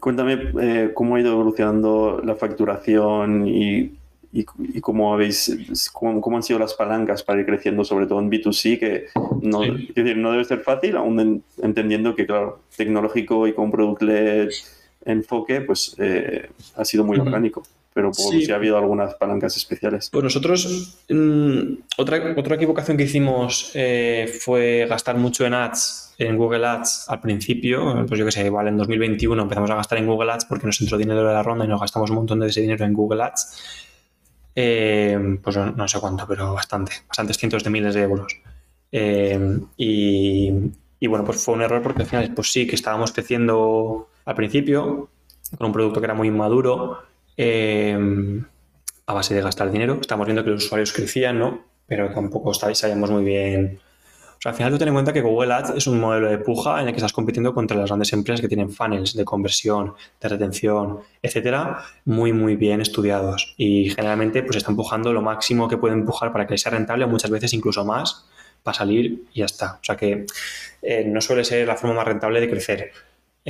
[0.00, 3.97] Cuéntame eh, cómo ha ido evolucionando la facturación y
[4.32, 4.44] y,
[4.80, 9.06] cómo habéis, cómo, han sido las palancas para ir creciendo, sobre todo en B2C, que
[9.42, 14.50] no, decir, no debe ser fácil, aún entendiendo que, claro, tecnológico y con product-led
[15.04, 17.62] enfoque, pues eh, ha sido muy orgánico.
[17.94, 20.08] Pero si ha habido algunas palancas especiales.
[20.12, 21.62] Pues nosotros, mm,
[21.96, 27.20] otra, otra equivocación que hicimos eh, fue gastar mucho en ads, en Google Ads al
[27.20, 28.04] principio.
[28.06, 30.80] Pues yo que sé, igual en 2021 empezamos a gastar en Google Ads porque nos
[30.80, 33.22] entró dinero de la ronda y nos gastamos un montón de ese dinero en Google
[33.24, 33.87] Ads
[34.54, 38.40] eh, pues no, sé cuánto, pero bastante, bastantes cientos de miles de euros.
[38.90, 44.08] Eh, y, bueno, pues fue un error porque al final, pues sí, que estábamos creciendo
[44.24, 45.10] al principio
[45.56, 46.98] con un producto que era muy inmaduro
[47.36, 48.42] eh,
[49.06, 49.98] a base de gastar dinero.
[50.00, 51.64] Estamos viendo que los usuarios crecían, ¿no?
[51.86, 53.80] Pero tampoco sabíamos muy bien
[54.38, 56.38] O sea, al final tú ten en cuenta que Google Ads es un modelo de
[56.38, 59.94] puja en el que estás compitiendo contra las grandes empresas que tienen funnels de conversión,
[60.20, 63.54] de retención, etcétera, muy, muy bien estudiados.
[63.56, 67.32] Y generalmente pues están empujando lo máximo que pueden empujar para que sea rentable, muchas
[67.32, 68.26] veces incluso más,
[68.62, 69.78] para salir y ya está.
[69.80, 70.24] O sea que
[70.82, 72.92] eh, no suele ser la forma más rentable de crecer.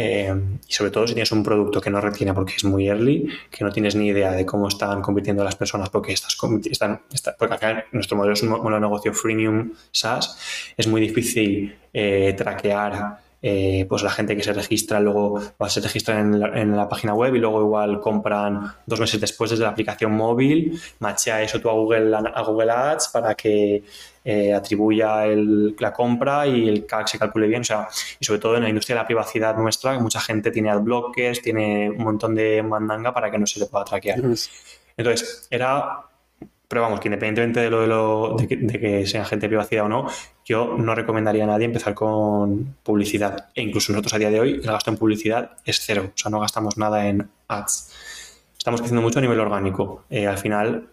[0.00, 0.32] Eh,
[0.68, 3.64] y sobre todo si tienes un producto que no retiene porque es muy early, que
[3.64, 6.38] no tienes ni idea de cómo están convirtiendo las personas porque estás,
[6.70, 7.00] están,
[7.36, 10.38] porque acá nuestro modelo es un modelo de negocio freemium SaaS,
[10.76, 16.34] es muy difícil eh, traquear eh, pues la gente que se registra luego se registran
[16.34, 19.70] en la, en la, página web y luego igual compran dos meses después desde la
[19.70, 23.84] aplicación móvil, machea eso tú a Google, a Google Ads para que
[24.24, 27.62] eh, atribuya el, la compra y el CAC se calcule bien.
[27.62, 27.88] O sea,
[28.20, 31.40] y sobre todo en la industria de la privacidad nuestra, mucha gente tiene ad blockers,
[31.40, 34.18] tiene un montón de mandanga para que no se le pueda traquear.
[34.18, 36.00] Entonces, era
[36.68, 39.48] pero vamos, que independientemente de lo, de, lo de, que, de, que, sea gente de
[39.48, 40.06] privacidad o no,
[40.44, 43.48] yo no recomendaría a nadie empezar con publicidad.
[43.54, 46.12] E incluso nosotros a día de hoy el gasto en publicidad es cero.
[46.14, 47.92] O sea, no gastamos nada en ads.
[48.58, 50.04] Estamos creciendo mucho a nivel orgánico.
[50.10, 50.88] Eh, al final,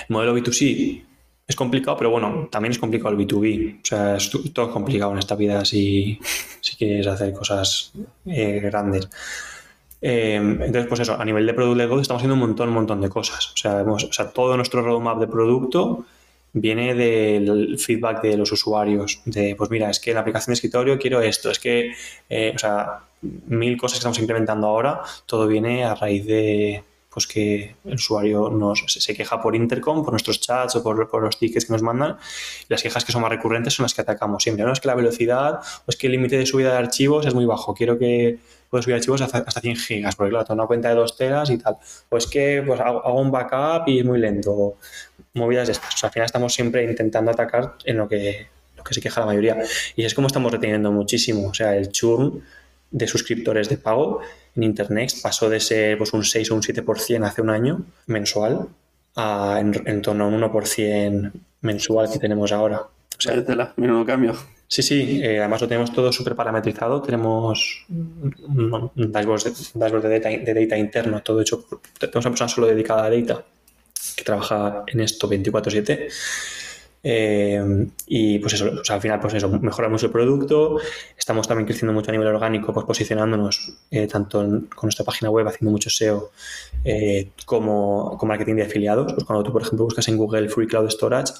[0.00, 1.04] el modelo B2C
[1.46, 3.82] es complicado, pero bueno, también es complicado el B2B.
[3.82, 6.18] O sea, es todo complicado en esta vida si,
[6.60, 7.92] si quieres hacer cosas
[8.26, 9.08] eh, grandes.
[10.04, 13.00] Eh, entonces, pues eso, a nivel de Product Lego estamos haciendo un montón, un montón
[13.00, 13.52] de cosas.
[13.52, 16.04] O sea, todo nuestro roadmap de producto
[16.52, 19.22] viene del feedback de los usuarios.
[19.24, 21.50] De, pues mira, es que en la aplicación de escritorio quiero esto.
[21.50, 21.92] Es que,
[22.28, 27.26] eh, o sea, mil cosas que estamos implementando ahora, todo viene a raíz de pues
[27.26, 31.38] que el usuario nos, se queja por intercom, por nuestros chats o por, por, los
[31.38, 32.16] tickets que nos mandan.
[32.68, 34.64] Las quejas que son más recurrentes son las que atacamos siempre.
[34.64, 37.34] No es que la velocidad o es que el límite de subida de archivos es
[37.34, 37.74] muy bajo.
[37.74, 38.38] Quiero que
[38.72, 41.50] puedo subir archivos hasta, hasta 100 gigas, porque claro, tengo una cuenta de 2 teras
[41.50, 41.76] y tal.
[42.08, 44.78] O es que pues, hago, un backup y es muy lento.
[45.34, 45.94] Movidas de estas.
[45.94, 48.46] O sea, al final estamos siempre intentando atacar en lo que,
[48.78, 49.58] lo que se queja la mayoría.
[49.94, 51.48] Y es como estamos reteniendo muchísimo.
[51.48, 52.42] O sea, el churn
[52.90, 54.22] de suscriptores de pago
[54.56, 58.68] en Internet pasó de ser pues, un 6 o un 7% hace un año mensual
[59.16, 61.30] a en, torno a un 1%
[61.60, 62.80] mensual que tenemos ahora.
[62.80, 64.34] O sea, tela, menudo cambio.
[64.72, 67.02] Sí, sí, eh, además lo tenemos todo súper parametrizado.
[67.02, 69.42] Tenemos un, dashboard,
[69.74, 71.62] dashboard de, data, de, interno, todo hecho.
[71.66, 73.44] Por, tenemos una persona solo dedicada a data
[74.16, 76.08] que trabaja en esto 24-7
[77.04, 80.78] eh, y pues eso, al final, pues eso, mejoramos el producto.
[81.16, 85.46] Estamos también creciendo mucho a nivel orgánico, pues posicionándonos eh, tanto con nuestra página web,
[85.48, 86.30] haciendo mucho SEO,
[86.84, 89.12] eh, como marketing de afiliados.
[89.12, 91.32] Pues cuando tú, por ejemplo, buscas en Google Free Cloud Storage,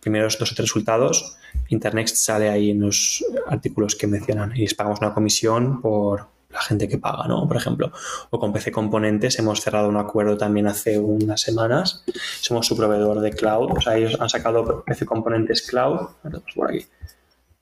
[0.00, 1.36] primeros dos o tres resultados,
[1.68, 6.60] Internext sale ahí en los artículos que mencionan y les pagamos una comisión por, la
[6.60, 7.46] gente que paga, ¿no?
[7.46, 7.92] Por ejemplo,
[8.30, 12.04] o con PC Componentes hemos cerrado un acuerdo también hace unas semanas.
[12.40, 16.08] Somos su proveedor de cloud, o sea, ellos han sacado PC Componentes Cloud.
[16.54, 16.86] Por aquí,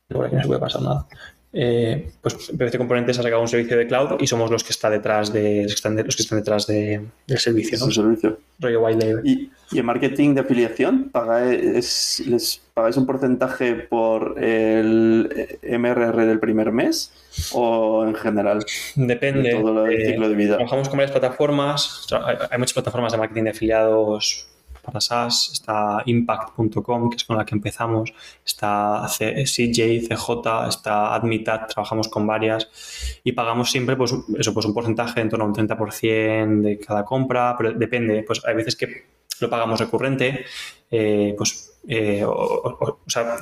[0.08, 1.06] por aquí no se puede pasar nada.
[1.50, 4.90] Eh, pues PC Componentes ha sacado un servicio de cloud y somos los que está
[4.90, 7.90] detrás de los que están, de, los que están detrás de, del servicio, ¿no?
[7.90, 8.38] servicio.
[8.60, 9.22] Rollo white.
[9.24, 16.38] ¿Y, ¿Y, en marketing de afiliación pagáis, les pagáis un porcentaje por el MRR del
[16.38, 17.12] primer mes
[17.52, 18.64] o en general?
[18.94, 19.48] Depende.
[19.48, 20.56] De todo el ciclo de vida.
[20.56, 22.06] Trabajamos con varias plataformas.
[22.50, 24.48] Hay muchas plataformas de marketing de afiliados
[24.88, 28.12] para SaaS, está Impact.com, que es con la que empezamos,
[28.44, 34.74] está CJ, CJ, está Admitat, trabajamos con varias y pagamos siempre pues, eso, pues un
[34.74, 39.06] porcentaje en torno a un 30% de cada compra, pero depende, pues hay veces que
[39.40, 40.44] lo pagamos recurrente,
[40.90, 42.24] eh, pues eh,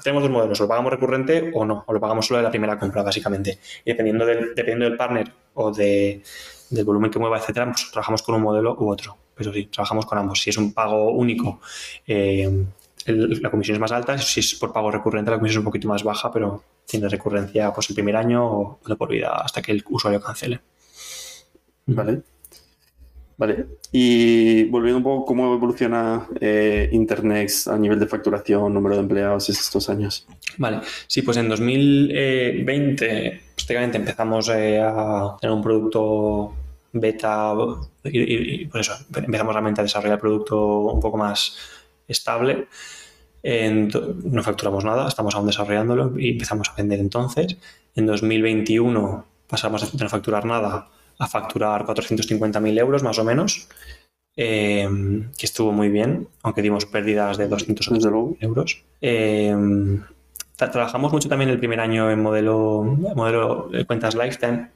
[0.03, 2.79] tenemos dos modelos, lo pagamos recurrente o no, o lo pagamos solo de la primera
[2.79, 3.59] compra, básicamente.
[3.85, 6.23] Y dependiendo del, dependiendo del partner o de,
[6.71, 9.26] del volumen que mueva, etcétera, pues trabajamos con un modelo u otro.
[9.37, 10.41] Pero sí, trabajamos con ambos.
[10.41, 11.61] Si es un pago único,
[12.07, 12.51] eh,
[13.05, 14.17] el, la comisión es más alta.
[14.19, 17.73] Si es por pago recurrente, la comisión es un poquito más baja, pero tiene recurrencia
[17.73, 20.61] pues el primer año o de por vida hasta que el usuario cancele.
[21.87, 22.23] Vale.
[23.39, 23.67] Vale.
[23.93, 29.51] Y volviendo un poco, ¿cómo evoluciona eh, Internext a nivel de facturación, número de empleados
[29.51, 30.27] estos años?
[30.57, 30.81] Vale.
[31.07, 36.55] Sí, pues en 2020 prácticamente empezamos eh, a tener un producto
[37.01, 37.55] beta
[38.05, 41.57] y, y, y, por eso empezamos realmente a desarrollar el producto un poco más
[42.09, 42.69] estable.
[43.43, 43.91] En,
[44.25, 47.57] no facturamos nada, estamos aún desarrollándolo y empezamos a vender entonces.
[47.95, 53.69] En 2021 pasamos de no facturar nada a facturar 450.000 euros más o menos,
[54.37, 54.89] eh,
[55.39, 57.89] que estuvo muy bien, aunque dimos pérdidas de 200
[58.41, 58.85] euros.
[59.01, 59.55] Eh,
[60.57, 62.83] tra trabajamos mucho también el primer año en modelo,
[63.15, 64.71] modelo de cuentas lifetime,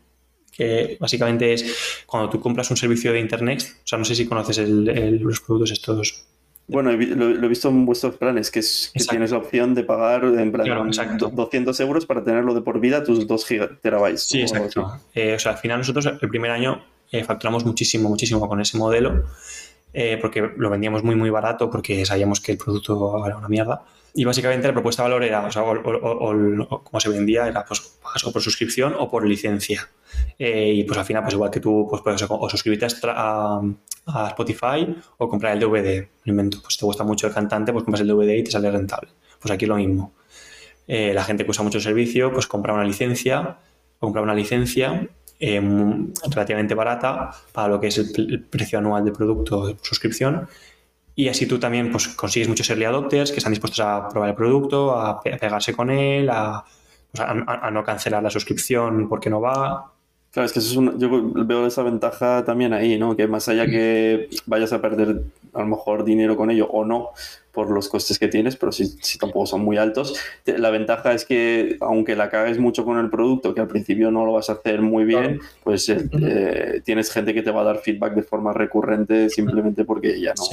[0.50, 4.26] que básicamente es cuando tú compras un servicio de Internet, o sea, no sé si
[4.26, 6.26] conoces el, el, los productos estos
[6.66, 10.24] Bueno, lo, he visto en vuestros planes, que, es, que tienes la opción de pagar
[10.24, 10.90] en plan
[11.32, 13.46] 200 euros para tenerlo de por vida tus 2
[13.80, 14.22] terabytes.
[14.22, 15.00] Sí, exacto.
[15.14, 18.78] Eh, o sea, al final nosotros el primer año eh, facturamos muchísimo, muchísimo con ese
[18.78, 19.24] modelo,
[19.92, 23.82] eh, porque lo vendíamos muy, muy barato, porque sabíamos que el producto era una mierda.
[24.14, 27.98] Y básicamente la propuesta de valor era, o sea, o, como se vendía, era pues
[28.24, 29.88] o por suscripción o por licencia.
[30.38, 33.60] Eh, y pues al final, pues igual que tú, pues puedes o suscribirte a,
[34.28, 36.08] Spotify o comprar el DVD.
[36.24, 39.10] invento, pues te gusta mucho el cantante, pues compras el DVD y te sale rentable.
[39.40, 40.12] Pues aquí lo mismo.
[40.86, 43.58] Eh, la gente que usa mucho el servicio, pues compra una licencia,
[43.98, 49.66] compra una licencia em, relativamente barata para lo que es el, precio anual del producto
[49.66, 50.48] de suscripción
[51.14, 54.34] y así tú también pues, consigues muchos early adopters que están dispuestos a probar el
[54.34, 56.30] producto, a, pegarse con él,
[57.12, 59.92] pues, a, a, no cancelar la suscripción porque no va.
[60.32, 63.16] Claro, es que eso es yo veo esa ventaja también ahí, ¿no?
[63.16, 67.10] Que más allá que vayas a perder a lo mejor dinero con ello o no
[67.50, 70.14] por los costes que tienes, pero si, si tampoco son muy altos,
[70.44, 74.24] la ventaja es que aunque la cagues mucho con el producto, que al principio no
[74.24, 77.64] lo vas a hacer muy bien, pues eh, eh, tienes gente que te va a
[77.64, 80.44] dar feedback de forma recurrente simplemente porque ya no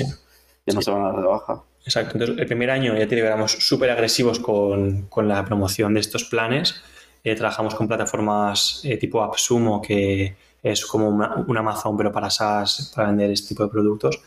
[0.68, 1.64] ya no se van a dar de baja.
[1.86, 2.14] Exacto.
[2.16, 6.82] Entonces, el primer año ya te éramos súper agresivos con, la promoción de estos planes.
[7.24, 12.92] Eh, trabajamos con plataformas eh, tipo AppSumo, que es como una, Amazon, pero para SaaS,
[12.96, 14.22] para vender este tipo de productos.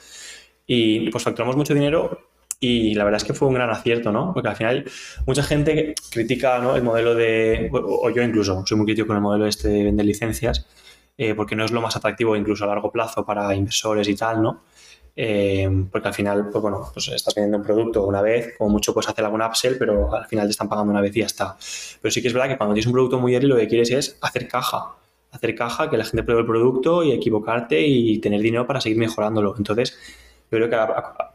[0.67, 4.33] Y pues facturamos mucho dinero y la verdad es que fue un gran acierto, ¿no?
[4.35, 4.85] Porque al final
[5.27, 6.77] mucha gente critica ¿no?
[6.77, 10.05] el modelo de, o yo incluso, soy muy crítico con el modelo este de vender
[10.05, 10.67] licencias,
[11.17, 14.43] eh, porque no es lo más atractivo incluso a largo plazo para inversores y tal,
[14.43, 14.63] ¿no?
[15.23, 18.95] Eh, porque al final, pues bueno, pues estás vendiendo un producto una vez, como mucho
[18.95, 21.59] puedes hacer algún upsell, pero al final te están pagando una vez y ya está.
[22.01, 23.91] Pero sí que es verdad que cuando tienes un producto muy early lo que quieres
[23.91, 24.95] es hacer caja,
[25.31, 28.97] hacer caja, que la gente pruebe el producto y equivocarte y tener dinero para seguir
[28.97, 29.55] mejorándolo.
[29.59, 29.95] Entonces,
[30.51, 30.77] yo creo que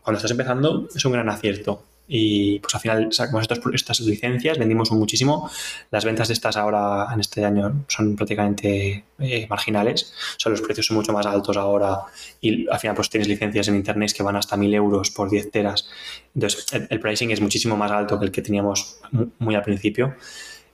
[0.02, 1.84] cuando estás empezando es un gran acierto.
[2.08, 5.50] Y pues al final sacamos estas, estas licencias, vendimos muchísimo.
[5.90, 10.14] Las ventas de estas ahora, en este año, son prácticamente eh, marginales.
[10.38, 12.02] O sea, los precios son mucho más altos ahora
[12.42, 15.52] y al final pues tienes licencias en internet que van hasta 1000 euros por 10
[15.52, 15.90] teras.
[16.36, 19.00] Entonces, el, pricing es muchísimo más alto que el que teníamos
[19.40, 20.16] muy al principio.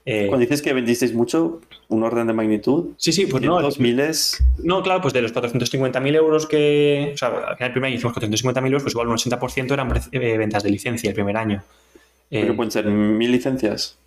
[0.04, 2.90] Eh, Cuando dices que vendisteis mucho, un orden de magnitud.
[2.96, 3.60] Sí, sí, pues no.
[3.60, 4.42] ¿Dos miles?
[4.58, 7.12] No, claro, pues de los 450.000 euros que.
[7.14, 9.92] O sea, al final el primer año hicimos 450.000 euros, pues igual un 80% eran
[10.10, 11.62] eh, ventas de licencia el primer año.
[12.28, 13.98] ¿Qué eh, pueden ser mil licencias?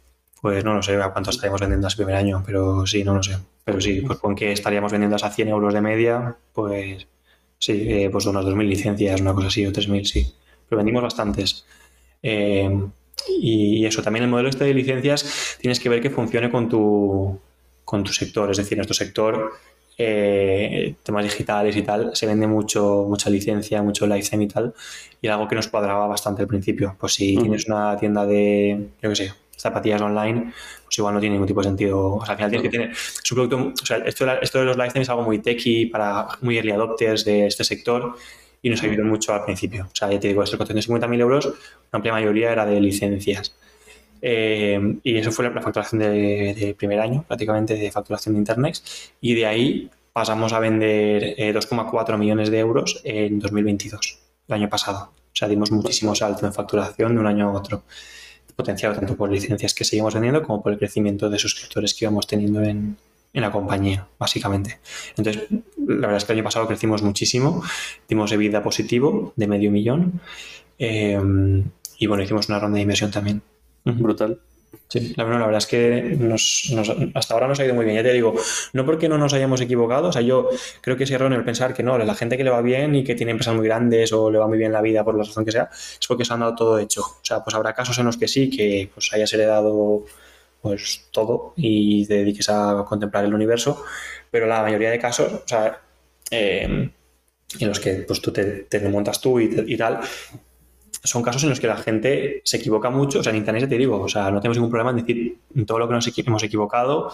[0.42, 3.24] Pues no lo sé a cuánto estaríamos vendiendo ese primer año, pero sí, no lo
[3.24, 3.38] sé.
[3.64, 7.08] Pero sí, pues con que estaríamos vendiendo a 100 euros de media, pues
[7.58, 10.34] sí, pues unas 2.000 licencias, una cosa así, o 3.000, sí.
[10.70, 11.66] Pero vendimos bastantes.
[12.22, 12.70] Eh,
[13.28, 17.40] y eso, también el modelo este de licencias tienes que ver que funcione con tu,
[17.84, 18.50] con tu sector.
[18.52, 19.54] Es decir, en nuestro sector,
[19.98, 24.74] eh, temas digitales y tal, se vende mucho, mucha licencia, mucho lifetime y tal.
[25.22, 26.96] Y algo que nos cuadraba bastante al principio.
[27.00, 31.34] Pues si tienes una tienda de, yo qué sé, zapatillas online, pues igual no tiene
[31.34, 32.16] ningún tipo de sentido.
[32.16, 33.74] O sea, al final tienes que tener su producto.
[33.82, 37.26] O sea, esto, esto de los lifetime es algo muy techy para muy early adopters
[37.26, 38.16] de este sector
[38.62, 39.86] y nos ayudó mucho al principio.
[39.92, 41.56] O sea, ya te digo, estos 450.000 euros, una
[41.92, 43.56] amplia mayoría era de licencias.
[44.22, 48.82] Eh, y eso fue la facturación del de primer año, prácticamente, de facturación de Internet.
[49.22, 54.70] Y de ahí pasamos a vender 2,4 eh, millones de euros en 2022, el año
[54.70, 55.12] pasado.
[55.14, 57.84] O sea, dimos muchísimo salto en facturación de un año a otro,
[58.56, 62.26] potenciado tanto por licencias que seguimos vendiendo como por el crecimiento de suscriptores que íbamos
[62.26, 62.96] teniendo en,
[63.34, 64.80] en la compañía, básicamente.
[65.18, 65.44] Entonces,
[65.88, 67.64] la verdad es que el año pasado crecimos muchísimo,
[68.08, 70.22] dimos vida positivo de medio millón
[70.80, 71.20] eh,
[71.98, 73.42] y bueno, hicimos una ronda de inversión también.
[73.84, 74.40] Brutal.
[74.88, 76.18] Sí, la, verdad es que
[77.16, 77.98] hasta ahora nos ha ido muy bien.
[77.98, 78.36] Ya te digo,
[78.74, 80.50] no porque no nos hayamos equivocado, o sea, yo
[80.82, 83.04] creo que es erróneo el pensar que no, la gente que le va bien y
[83.04, 85.46] que tiene empresas muy grandes o le va muy bien la vida por la razón
[85.46, 87.02] que sea, es porque se han dado todo hecho.
[87.02, 90.06] O sea, pues habrá casos en los que sí, que pues hayas heredado
[90.62, 93.84] pues todo y te dediques a contemplar el universo,
[94.36, 95.80] pero la mayoría de casos, o sea,
[96.30, 96.90] eh,
[97.58, 100.02] en los que pues, tú te, te montas tú y, tal,
[101.02, 103.78] son casos en los que la gente se equivoca mucho, o sea, en Internet te
[103.78, 107.14] digo, o sea, no tenemos ningún problema en decir todo lo que nos hemos equivocado,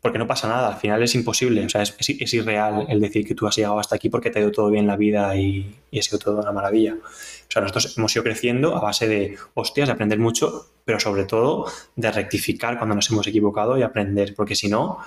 [0.00, 3.24] porque no pasa nada, al final es imposible, o sea, es, es, irreal el decir
[3.24, 5.72] que tú has llegado hasta aquí porque te ha ido todo bien la vida y,
[5.92, 6.94] y ha sido todo una maravilla.
[6.94, 11.26] O sea, nosotros hemos ido creciendo a base de hostias, de aprender mucho, pero sobre
[11.26, 14.98] todo de rectificar cuando nos hemos equivocado y aprender, porque si no,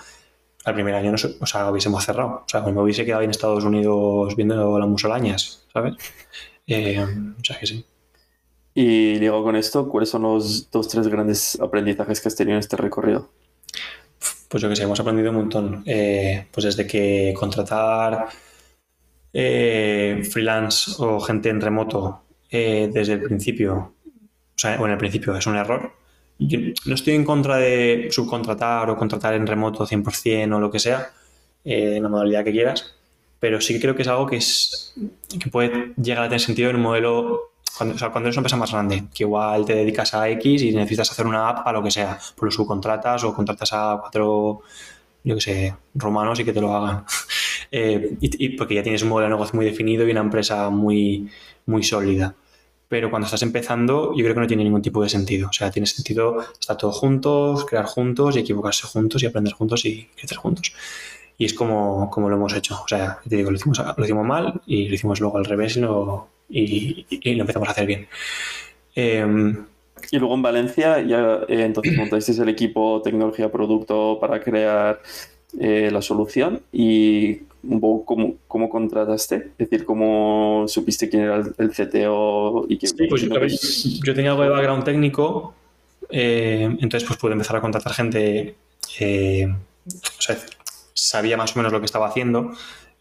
[0.66, 2.44] al primer año nos, o sea, hubiésemos cerrado.
[2.46, 5.96] O sea, me hubiese quedado en Estados Unidos viendo las musolañas, ¿sabes?
[6.66, 7.86] Eh, o sea que sí.
[8.74, 12.60] Y digo con esto, ¿cuáles son los dos, tres grandes aprendizajes que has tenido en
[12.60, 13.30] este recorrido?
[14.48, 15.84] Pues yo que sé, hemos aprendido un montón.
[15.86, 18.30] Eh, pues desde que contratar
[19.34, 25.48] eh, freelance o gente en remoto desde el principio, o sea, en el principio es
[25.48, 25.92] un error.
[26.40, 31.12] No estoy en contra de subcontratar o contratar en remoto 100% o lo que sea,
[31.64, 32.96] eh, en la modalidad que quieras,
[33.40, 34.40] pero sí creo que es algo que,
[35.52, 38.58] puede llegar a tener sentido en un modelo cuando, o sea, cuando eres una empresa
[38.58, 41.84] más grande, que igual te dedicas a X y necesitas hacer una app para lo
[41.84, 44.62] que sea, pues lo subcontratas o contratas a cuatro,
[45.24, 47.06] yo que sé, romanos y que te lo hagan.
[47.76, 51.28] Eh, y, porque ya tienes un modelo de negocio muy definido y una empresa muy,
[51.66, 52.36] muy sólida.
[52.94, 55.48] Pero cuando estás empezando, yo creo que no tiene ningún tipo de sentido.
[55.50, 59.84] O sea, tiene sentido estar todos juntos, crear juntos y equivocarse juntos y aprender juntos
[59.86, 60.76] y crecer juntos.
[61.40, 62.80] Y es como, como lo hemos hecho.
[62.84, 65.76] O sea, te digo, lo hicimos, lo hicimos mal y lo hicimos luego al revés
[65.78, 68.08] y lo, y, lo empezamos a hacer bien.
[68.94, 69.66] Em,
[70.12, 75.02] y luego en Valencia ya eh, entonces montasteis el equipo tecnología producto para crear
[75.60, 81.36] eh, la solución y un poco cómo, cómo, contrataste, es decir, cómo supiste quién era
[81.36, 82.88] el, CTO y qué...
[82.88, 83.22] Sí, pues
[84.02, 85.54] yo, tenía algo de background técnico,
[86.10, 88.56] eh, entonces pues pude empezar a contratar gente,
[89.00, 90.38] o sea,
[90.94, 92.52] sabía más o menos lo que estaba haciendo,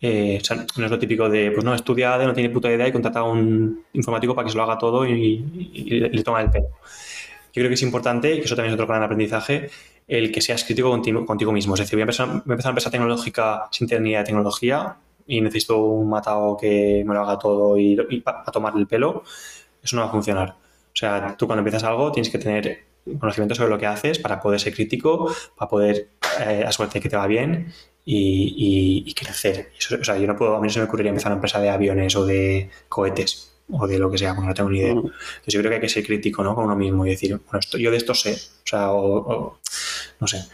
[0.00, 2.88] eh, o sea, no es lo típico de, pues no, estudia no tiene puta idea
[2.88, 6.50] y contrata a un informático para que se lo haga todo y, le toma el
[6.50, 6.68] pelo.
[7.54, 9.70] Yo creo que es importante, y que eso también es otro gran aprendizaje,
[10.08, 11.74] el que seas crítico contigo, mismo.
[11.74, 14.20] Es decir, voy a, empezar, voy a empezar una empresa tecnológica sin tener ni idea
[14.20, 14.96] de tecnología
[15.26, 19.24] y necesito un matado que me lo haga todo y, para tomar el pelo.
[19.82, 20.50] Eso no va a funcionar.
[20.50, 22.84] O sea, tú cuando empiezas algo tienes que tener
[23.18, 26.08] conocimiento sobre lo que haces para poder ser crítico, para poder
[26.40, 27.72] eh, asegurarte que te va bien
[28.04, 29.70] y, crecer.
[30.00, 31.70] o sea, yo no puedo, a mí no se me ocurriría empezar una empresa de
[31.70, 34.90] aviones o de cohetes o de lo que sea, porque no tengo ni idea.
[34.90, 35.14] Entonces
[35.46, 36.54] yo creo que hay que ser crítico ¿no?
[36.54, 39.58] con uno mismo y decir, bueno, esto, yo de esto sé, o sea, o,
[40.22, 40.44] no sé.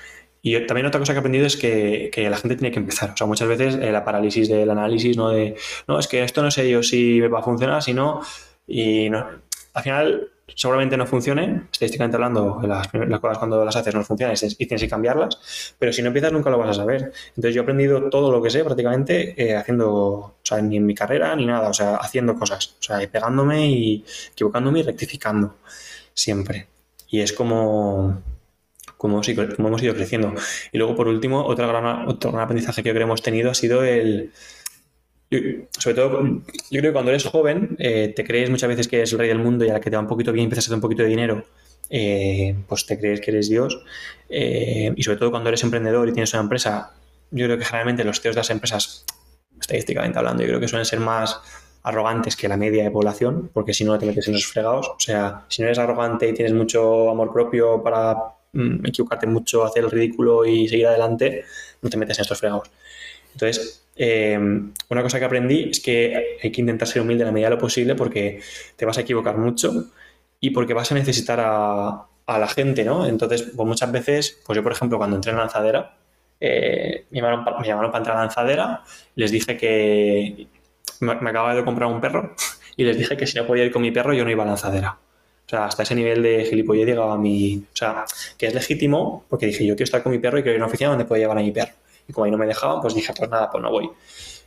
[0.41, 3.11] Y también otra cosa que he aprendido es que, que, la gente tiene que empezar.
[3.11, 5.29] O sea, muchas veces eh, la parálisis del análisis, ¿no?
[5.29, 5.57] De,
[5.87, 8.23] no, es que esto no sé yo si va a funcionar, si no.
[8.67, 9.27] Y no,
[9.75, 14.35] al final seguramente no funcione, estadísticamente hablando, las, las, cosas cuando las haces no funcionan
[14.37, 17.13] y tienes que cambiarlas, pero si no empiezas nunca lo vas a saber.
[17.29, 20.87] Entonces yo he aprendido todo lo que sé prácticamente eh, haciendo, o sea, ni en
[20.87, 25.57] mi carrera ni nada, o sea, haciendo cosas, o sea, pegándome y equivocándome y rectificando
[26.15, 26.69] siempre.
[27.09, 28.23] Y es como,
[28.99, 30.35] como, hemos ido creciendo.
[30.71, 33.55] Y luego, por último, otra gran, otro gran aprendizaje que creo que hemos tenido ha
[33.55, 34.33] sido el,
[35.31, 39.13] sobre todo, yo creo que cuando eres joven, eh, te crees muchas veces que eres
[39.13, 40.67] el rey del mundo y a la que te va un poquito bien empiezas a
[40.69, 41.45] hacer un poquito de dinero,
[41.91, 43.79] eh, pues te crees que eres Dios.
[44.29, 46.95] Eh, y sobre todo cuando eres emprendedor y tienes una empresa,
[47.31, 49.05] yo creo que generalmente los CEOs de las empresas,
[49.61, 51.41] estadísticamente hablando, yo creo que suelen ser más
[51.83, 54.89] arrogantes que la media de población, porque si no te metes en los fregados.
[54.89, 58.17] O sea, si no eres arrogante y tienes mucho amor propio para
[58.85, 61.45] equivocarte mucho, hacer el ridículo y seguir adelante,
[61.83, 62.71] no te metes en estos fregados.
[63.33, 67.33] Entonces, Em, una cosa que aprendí es que hay que intentar ser humilde en la
[67.33, 68.41] medida de lo posible porque
[68.77, 69.91] te vas a equivocar mucho
[70.39, 73.07] y porque vas a necesitar a, la gente, ¿no?
[73.07, 75.97] Entonces, pues muchas veces, pues yo, por ejemplo, cuando entré en la lanzadera,
[76.39, 78.85] eh, me, llamaron, me, llamaron, para entrar a la lanzadera,
[79.17, 80.47] les dije que
[81.01, 82.37] me, acababa de comprar un perro
[82.77, 84.47] y les dije que si no podía ir con mi perro yo no iba a
[84.47, 84.99] la lanzadera.
[85.49, 87.57] O sea, hasta ese nivel de gilipollez llegaba a mi...
[87.57, 88.05] O sea,
[88.37, 90.65] que es legítimo porque dije, yo quiero estar con mi perro y quiero ir a
[90.65, 91.73] una oficina donde pueda llevar a mi perro.
[92.07, 93.89] Y como ahí no me dejaban, pues dije, pues nada, pues no voy.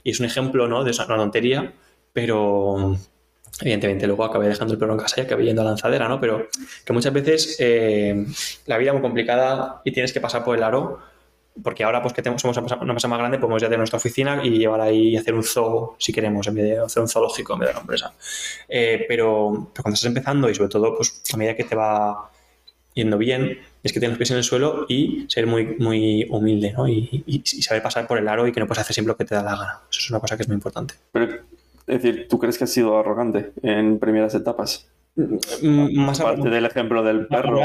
[0.03, 0.83] Y es un ejemplo, ¿no?
[0.83, 1.73] De una tontería,
[2.13, 2.95] pero
[3.61, 6.19] evidentemente luego acabé dejando el perro en casa y acabé yendo a la lanzadera, ¿no?
[6.19, 6.47] Pero
[6.85, 8.23] que muchas veces eh,
[8.67, 10.99] la vida es muy complicada y tienes que pasar por el aro,
[11.61, 14.41] porque ahora pues que tenemos, somos una empresa más grande, podemos ya tener nuestra oficina
[14.43, 17.53] y llevar ahí y hacer un zoo, si queremos, en vez de hacer un zoológico
[17.53, 18.13] en vez de una empresa.
[18.69, 22.31] Eh, pero, cuando estás empezando y sobre todo pues a medida que te va
[22.93, 26.73] yendo bien, es que tienes los pies en el suelo y ser muy, muy humilde,
[26.73, 26.87] ¿no?
[26.87, 29.35] Y, saber pasar por el aro y que no puedes hacer siempre lo que te
[29.35, 29.79] da la gana.
[29.89, 30.95] Eso es una cosa que es muy importante.
[31.11, 31.25] Pero,
[31.87, 34.87] es decir, ¿tú crees que has sido arrogante en primeras etapas?
[35.15, 37.59] Mm, más aparte del ejemplo del perro.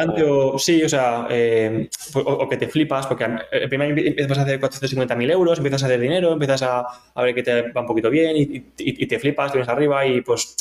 [0.54, 0.58] O...
[0.58, 5.30] sí, o sea, eh, o, que te flipas, porque eh, primero empiezas a hacer 450.000
[5.30, 6.86] euros, empiezas a hacer dinero, empiezas a,
[7.22, 10.56] ver que te va un poquito bien y, te flipas, vienes arriba y pues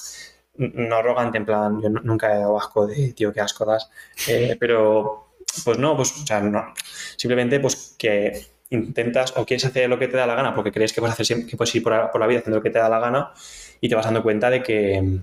[0.57, 3.89] no arrogante, en plan, yo nunca he dado asco de tío, que asco das,
[4.27, 5.29] eh, pero
[5.63, 6.73] pues no, pues, o sea, no.
[7.17, 10.91] Simplemente, pues que intentas o quieres hacer lo que te da la gana porque crees
[10.91, 12.99] que puedes, hacer, que puedes ir por, la vida haciendo lo que te da la
[12.99, 13.31] gana
[13.79, 15.19] y te vas dando cuenta de que,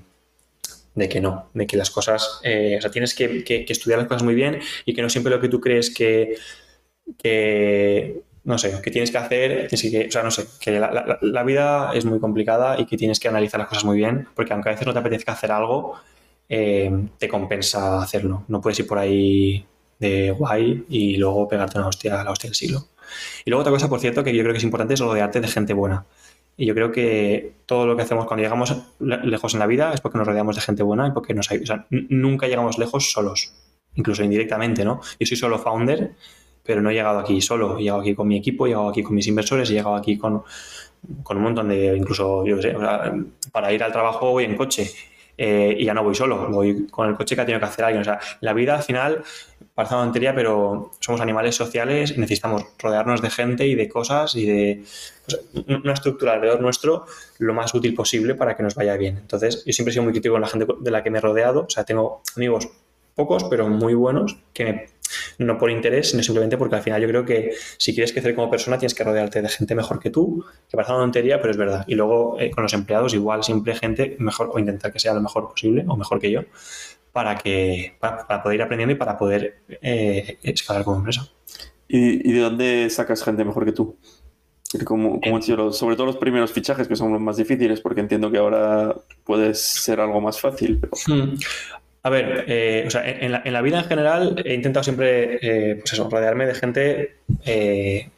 [0.95, 4.09] de que no, de que las cosas, eh, o sea, tienes que, que, estudiar las
[4.09, 6.37] cosas muy bien y que no siempre lo que tú crees que,
[7.19, 11.93] que no sé, que tienes que hacer, que, o sea, no sé, que la, vida
[11.95, 14.73] es muy complicada y que tienes que analizar las cosas muy bien, porque aunque a
[14.73, 15.95] veces no te apetezca hacer algo,
[16.49, 18.45] eh, te compensa hacerlo.
[18.49, 19.65] No puedes ir por ahí
[19.99, 22.89] de guay y luego pegarte una hostia, la hostia del siglo.
[23.45, 25.49] Y luego otra cosa, por cierto, que yo creo que es importante es rodearte de
[25.49, 26.05] gente buena.
[26.57, 30.01] Y yo creo que todo lo que hacemos cuando llegamos lejos en la vida es
[30.01, 33.55] porque nos rodeamos de gente buena y porque nos o sea, nunca llegamos lejos solos,
[33.95, 35.01] incluso indirectamente, ¿no?
[35.19, 36.13] Yo soy solo founder,
[36.63, 39.03] pero no he llegado aquí solo, he llegado aquí con mi equipo, he llegado aquí
[39.03, 40.43] con mis inversores, he llegado aquí con,
[41.23, 42.77] con un montón de, incluso, yo sé,
[43.51, 44.91] para ir al trabajo voy en coche
[45.37, 47.85] eh, y ya no voy solo, voy con el coche que ha tenido que hacer
[47.85, 48.03] alguien.
[48.03, 49.23] O sea, la vida al final
[49.75, 54.47] parece una tontería, pero somos animales sociales necesitamos rodearnos de gente y de cosas y
[54.47, 54.85] de
[55.67, 57.07] una estructura alrededor nuestro
[57.39, 59.19] lo más útil posible para que nos vaya bien.
[59.19, 61.21] Entonces, yo siempre he sido muy crítico con la gente de la que me he
[61.21, 61.63] rodeado.
[61.63, 62.69] O sea, tengo amigos
[63.15, 64.87] pocos, pero muy buenos, que me
[65.39, 68.51] no por interés, sino simplemente porque al final yo creo que si quieres crecer como
[68.51, 71.57] persona tienes que rodearte de gente mejor que tú, que parece una tontería, pero es
[71.57, 71.85] verdad.
[71.87, 75.21] Y luego eh, con los empleados igual siempre gente mejor o intentar que sea lo
[75.21, 76.43] mejor posible o mejor que yo
[77.13, 81.29] para que para, poder ir aprendiendo y para poder eh, escalar como empresa.
[81.87, 83.99] ¿Y, de dónde sacas gente mejor que tú?
[84.85, 88.39] Como, como sobre todo los primeros fichajes que son los más difíciles, porque entiendo que
[88.39, 90.81] ahora puede ser algo más fácil.
[91.07, 91.35] Hmm.
[92.05, 95.93] A ver, eh, o sea, en la, vida en general he intentado siempre, eh, pues
[95.93, 98.11] eso, rodearme de gente eh,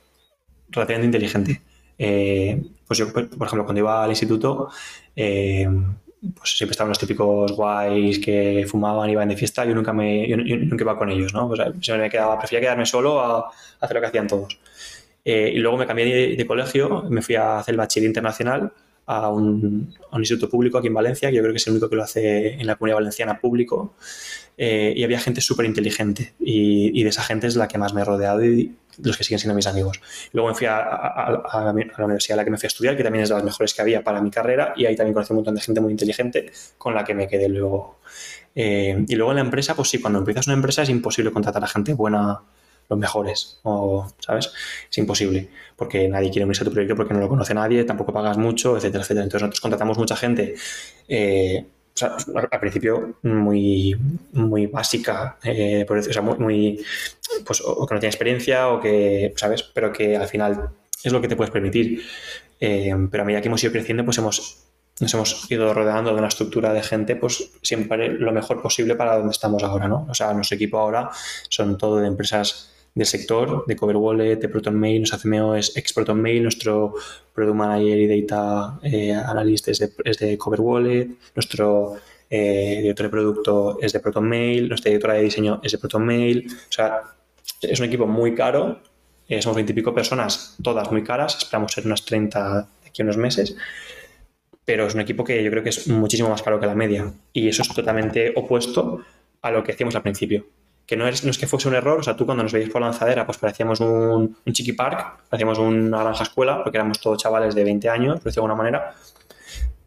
[0.70, 1.60] relativamente inteligente.
[1.98, 4.70] Eh, pues yo, por ejemplo, cuando iba al instituto,
[5.14, 10.36] pues siempre estaban los típicos guays que fumaban, iban de fiesta, yo nunca me, yo,
[10.38, 11.48] nunca iba con ellos, ¿no?
[11.48, 14.58] Pues siempre me quedaba, prefería quedarme solo a, hacer lo que hacían todos.
[15.24, 18.72] y luego me cambié de, de, colegio, me fui a hacer el bachiller internacional
[19.06, 21.96] a un, instituto público aquí en Valencia, que yo creo que es el único que
[21.96, 23.94] lo hace en la comunidad valenciana público,
[24.56, 28.02] eh, y había gente súper inteligente y, de esa gente es la que más me
[28.02, 30.00] he rodeado y los que siguen siendo mis amigos.
[30.32, 31.72] Luego me fui a, la
[32.04, 33.82] universidad a la que me fui a estudiar, que también es de las mejores que
[33.82, 36.94] había para mi carrera, y ahí también conocí un montón de gente muy inteligente con
[36.94, 37.98] la que me quedé luego.
[38.54, 41.64] Eh, y luego en la empresa, pues sí, cuando empiezas una empresa es imposible contratar
[41.64, 42.40] a gente buena
[42.88, 44.52] los mejores, o, ¿sabes?
[44.90, 48.12] Es imposible, porque nadie quiere unirse a tu proyecto porque no lo conoce nadie, tampoco
[48.12, 49.24] pagas mucho, etcétera, etcétera.
[49.24, 50.54] Entonces nosotros contratamos mucha gente,
[51.08, 51.64] eh,
[52.00, 53.96] al principio muy,
[54.32, 56.84] muy básica, eh, o sea, muy,
[57.46, 59.62] pues, o que no tiene experiencia o que, ¿sabes?
[59.62, 60.70] Pero que al final
[61.02, 62.02] es lo que te puedes permitir.
[62.60, 64.64] Eh, pero a medida que hemos ido creciendo, pues hemos
[65.00, 69.16] nos hemos ido rodeando de una estructura de gente, pues siempre lo mejor posible para
[69.16, 70.06] donde estamos ahora, ¿no?
[70.08, 71.10] O sea, nuestro equipo ahora
[71.48, 75.00] son todo de empresas del sector, de Cover Wallet, de Proton Mail.
[75.00, 76.94] Nuestro CMO es ex Proton Mail, nuestro
[77.34, 81.96] Product Manager y Data eh, Analyst es de, es de Cover Wallet, nuestro
[82.30, 86.06] eh, director de producto es de Proton Mail, nuestra directora de diseño es de Proton
[86.06, 86.46] Mail.
[86.46, 87.00] O sea,
[87.60, 88.80] es un equipo muy caro,
[89.28, 93.16] eh, somos veintipico personas, todas muy caras, esperamos ser unas 30 de aquí a unos
[93.16, 93.56] meses
[94.66, 97.12] pero es un equipo que yo creo que es muchísimo más caro que la media.
[97.34, 99.04] Y eso es totalmente opuesto
[99.42, 100.46] a lo que hacíamos al principio
[100.86, 102.70] que no es, no es que fuese un error, o sea, tú cuando nos veías
[102.70, 107.00] por la lanzadera, pues parecíamos un, un chiqui park, parecíamos una granja escuela, porque éramos
[107.00, 108.94] todos chavales de 20 años, por decirlo de alguna manera,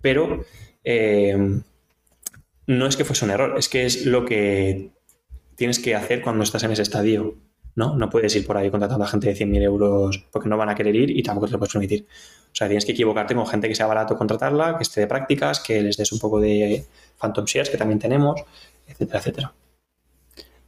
[0.02, 0.44] pero
[0.84, 1.62] eh,
[2.68, 4.92] no es que fuese un error, es que es lo que
[5.56, 7.36] tienes que hacer cuando estás en ese estadio,
[7.76, 7.96] ¿no?
[7.96, 10.76] No puedes ir por ahí contratando a gente de 100.000 euros porque no van a
[10.76, 12.08] querer ir y tampoco te lo puedes permitir.
[12.52, 15.60] O sea, tienes que equivocarte con gente que sea barato contratarla, que esté de prácticas,
[15.60, 16.86] que les des un poco de
[17.18, 18.42] phantom shares, que también tenemos,
[18.88, 19.54] etcétera, etcétera.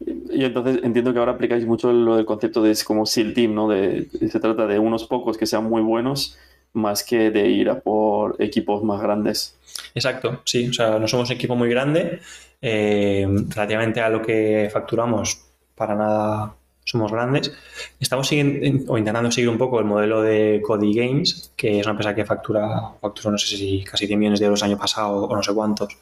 [0.06, 3.68] Y entonces entiendo que ahora aplicáis mucho lo del concepto de como SEAL Team, ¿no?
[3.68, 6.38] De, se trata de unos pocos que sean muy buenos
[6.74, 9.58] más que de ir a por equipos más grandes.
[9.96, 10.70] Exacto, sí.
[10.70, 12.20] O sea, no somos un equipo muy grande.
[12.62, 15.46] Eh, relativamente a lo que facturamos,
[15.76, 17.52] para nada somos grandes.
[18.00, 21.92] Estamos siguiendo, o intentando seguir un poco el modelo de Cody Games, que es una
[21.92, 25.26] empresa que factura, factura no sé si casi 100 millones de euros el año pasado
[25.26, 25.98] o no sé cuántos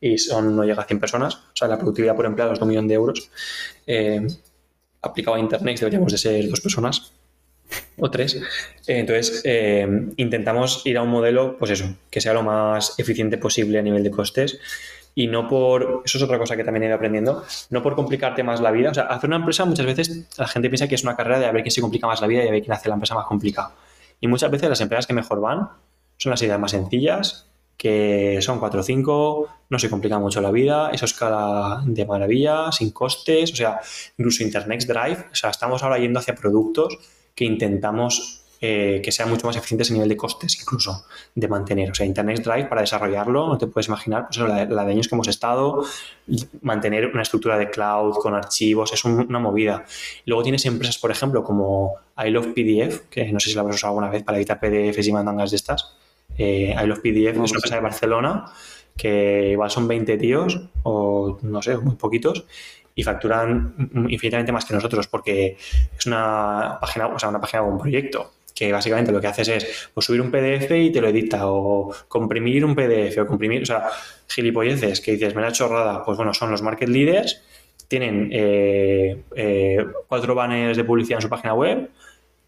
[0.00, 2.64] y son, no llega a 100 personas, o sea, la productividad por empleado es de
[2.64, 3.30] un millón de euros.
[3.86, 4.26] Eh,
[5.02, 7.12] aplicado a Internet deberíamos de ser dos personas
[7.98, 8.34] o tres.
[8.86, 9.86] Eh, entonces, eh,
[10.16, 14.02] intentamos ir a un modelo, pues eso, que sea lo más eficiente posible a nivel
[14.02, 14.58] de costes
[15.18, 18.44] y no por, eso es otra cosa que también he ido aprendiendo, no por complicarte
[18.44, 18.92] más la vida.
[18.92, 21.46] O sea, hacer una empresa muchas veces la gente piensa que es una carrera de
[21.46, 23.16] a ver quién se complica más la vida y a ver quién hace la empresa
[23.16, 23.74] más complicada.
[24.20, 25.70] Y muchas veces las empresas que mejor van
[26.18, 27.47] son las ideas más sencillas,
[27.78, 32.72] que son 4 o 5, no se complica mucho la vida, eso escala de maravilla,
[32.72, 33.80] sin costes, o sea,
[34.18, 36.98] incluso Internet Drive, o sea, estamos ahora yendo hacia productos
[37.36, 41.92] que intentamos eh, que sean mucho más eficientes a nivel de costes, incluso de mantener.
[41.92, 45.14] O sea, Internet Drive para desarrollarlo, no te puedes imaginar pues la, de años que
[45.14, 45.84] hemos estado,
[46.62, 49.84] mantener una estructura de cloud con archivos, es una movida.
[50.26, 53.76] Luego tienes empresas, por ejemplo, como I Love PDF, que no sé si la habrás
[53.76, 55.94] usado alguna vez para editar PDFs y mandangas de estas
[56.38, 58.44] eh, I Love PDF es una empresa de Barcelona
[58.96, 62.44] que igual son 20 tíos o no sé, muy poquitos
[62.94, 63.74] y facturan
[64.08, 65.56] infinitamente más que nosotros porque
[65.96, 69.48] es una página, o sea, una página o un proyecto que básicamente lo que haces
[69.48, 73.62] es pues, subir un PDF y te lo edita, o comprimir un PDF, o comprimir,
[73.62, 73.88] o sea,
[74.26, 77.40] gilipolleces que dices, me la chorrada, pues bueno, son los market leaders,
[77.86, 81.88] tienen eh, eh, cuatro banners de publicidad en su página web,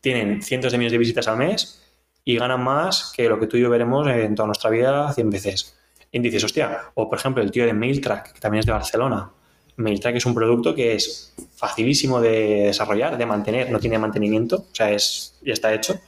[0.00, 1.80] tienen cientos de millones de visitas al mes
[2.24, 5.30] y ganan más que lo que tú y yo veremos en toda nuestra vida 100
[5.30, 5.76] veces.
[6.12, 9.30] Y dices, hostia, o por ejemplo el tío de MailTrack, que también es de Barcelona.
[9.76, 14.74] MailTrack es un producto que es facilísimo de desarrollar, de mantener, no tiene mantenimiento, o
[14.74, 15.98] sea, es, ya está hecho.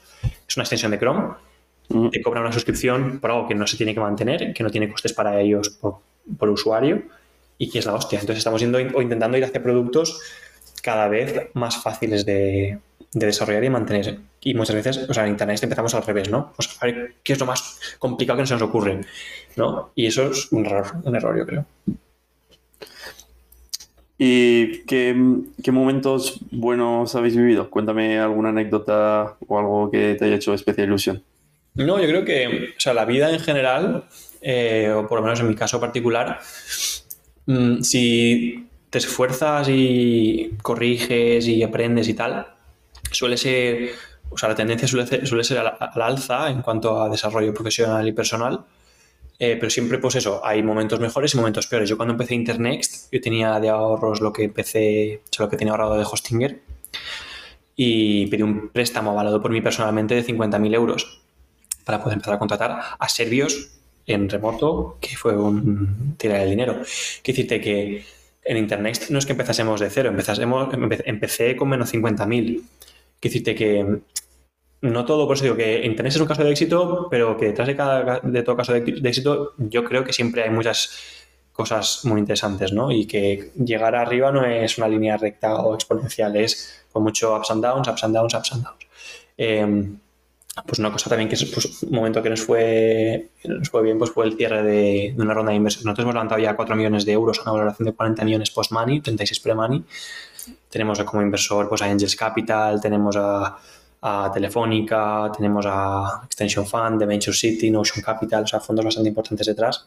[0.47, 1.35] Es una extensión de Chrome.
[1.89, 2.11] Mm.
[2.11, 4.91] Te cobra una suscripción por algo que no se tiene que mantener, que no tiene
[4.91, 7.03] costes para ellos por, usuario
[7.59, 8.21] y que es la hostia.
[8.21, 10.21] Entonces estamos yendo o intentando ir hacia productos
[10.83, 12.79] cada vez más fáciles de,
[13.13, 14.19] de desarrollar y mantener.
[14.41, 16.53] Y muchas veces, o sea, en Internet empezamos al revés, ¿no?
[16.57, 19.01] Pues a ver qué es lo más complicado que se nos ocurre,
[19.57, 19.91] ¿no?
[19.95, 21.67] Y eso es un error, un error yo creo.
[24.25, 25.15] ¿Y qué,
[25.73, 27.69] momentos buenos habéis vivido?
[27.69, 31.23] Cuéntame alguna anécdota o algo que te haya hecho especial ilusión.
[31.75, 34.05] No, yo creo que, o sea, la vida en general,
[34.41, 36.39] eh, o por lo menos en mi caso particular,
[37.47, 42.47] mm, si te esfuerzas y corriges y aprendes y tal,
[43.13, 43.91] suele ser,
[44.31, 48.07] o sea, la tendencia suele ser, suele ser al, alza en cuanto a desarrollo profesional
[48.07, 48.65] y personal.
[49.39, 51.89] Eh, pero siempre, pues eso, hay momentos mejores y momentos peores.
[51.89, 55.57] Yo cuando empecé Internext, yo tenía de ahorros lo que empecé, o sea, lo que
[55.57, 56.61] tenía ahorrado de Hostinger
[57.75, 61.23] y pedí un préstamo avalado por mí personalmente de 50.000 euros
[61.85, 63.71] para poder empezar a contratar a serbios
[64.07, 66.75] en remoto, que fue un tirar el dinero.
[67.23, 68.05] Quiero decirte que
[68.45, 70.73] en Internext no es que empezásemos de cero, empezásemos,
[71.05, 72.63] empecé con menos 50.000
[73.23, 74.01] Quiero decirte que
[74.81, 77.69] no todo, por eso digo que Internet es un caso de éxito, pero que detrás
[77.69, 80.99] de cada de todo caso de, éxito, yo creo que siempre hay muchas
[81.53, 82.91] cosas muy interesantes, ¿no?
[82.91, 87.53] Y que llegar arriba no es una línea recta o exponencial, es con mucho ups
[87.53, 88.87] and downs, ups and downs, ups and downs.
[89.37, 89.99] Em,
[90.67, 93.99] pues una cosa también que es pues, un momento que nos fue, nos fue bien
[93.99, 95.85] pues fue el cierre de, una ronda de inversión.
[95.85, 99.01] Nosotros hemos levantado ya 4 millones de euros a una valoración de 40 millones post-money,
[99.01, 99.85] 36 pre-money.
[100.69, 103.59] Tenemos como inversor pues, a Angels Capital, tenemos a,
[104.35, 109.47] Telefónica, tenemos a Extension Fund, The Venture City, Notion Capital, o sea, fondos bastante importantes
[109.47, 109.87] detrás.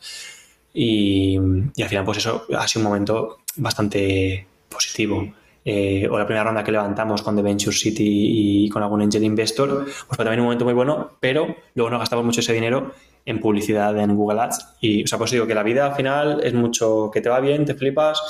[0.73, 5.27] Y, al final, pues eso ha sido un momento bastante positivo.
[5.67, 9.23] Eh, o la primera ronda que levantamos con The Venture City y con algún angel
[9.23, 12.93] investor, pues fue también un momento muy bueno, pero luego no gastamos mucho ese dinero
[13.25, 14.75] en publicidad en Google Ads.
[14.81, 17.39] Y, o sea, pues digo que la vida al final es mucho que te va
[17.39, 18.21] bien, te flipas,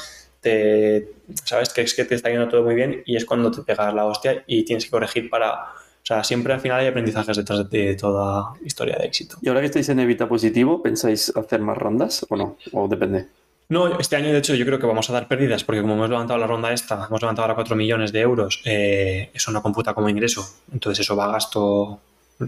[1.44, 3.94] sabes que es que te está yendo todo muy bien y es cuando te pegas
[3.94, 5.54] la hostia y tienes que corregir para...
[5.54, 9.38] O sea, siempre al final hay aprendizajes detrás de toda historia de éxito.
[9.42, 12.58] ¿Y ahora que estáis en Evita Positivo, pensáis hacer más rondas o no?
[12.74, 13.26] ¿O depende?
[13.68, 16.10] No, este año de hecho yo creo que vamos a dar pérdidas porque como hemos
[16.10, 19.96] levantado la ronda esta, hemos levantado ahora 4 millones de euros, eh, eso no computa
[19.96, 20.48] como ingreso.
[20.72, 22.00] Entonces eso va a gasto,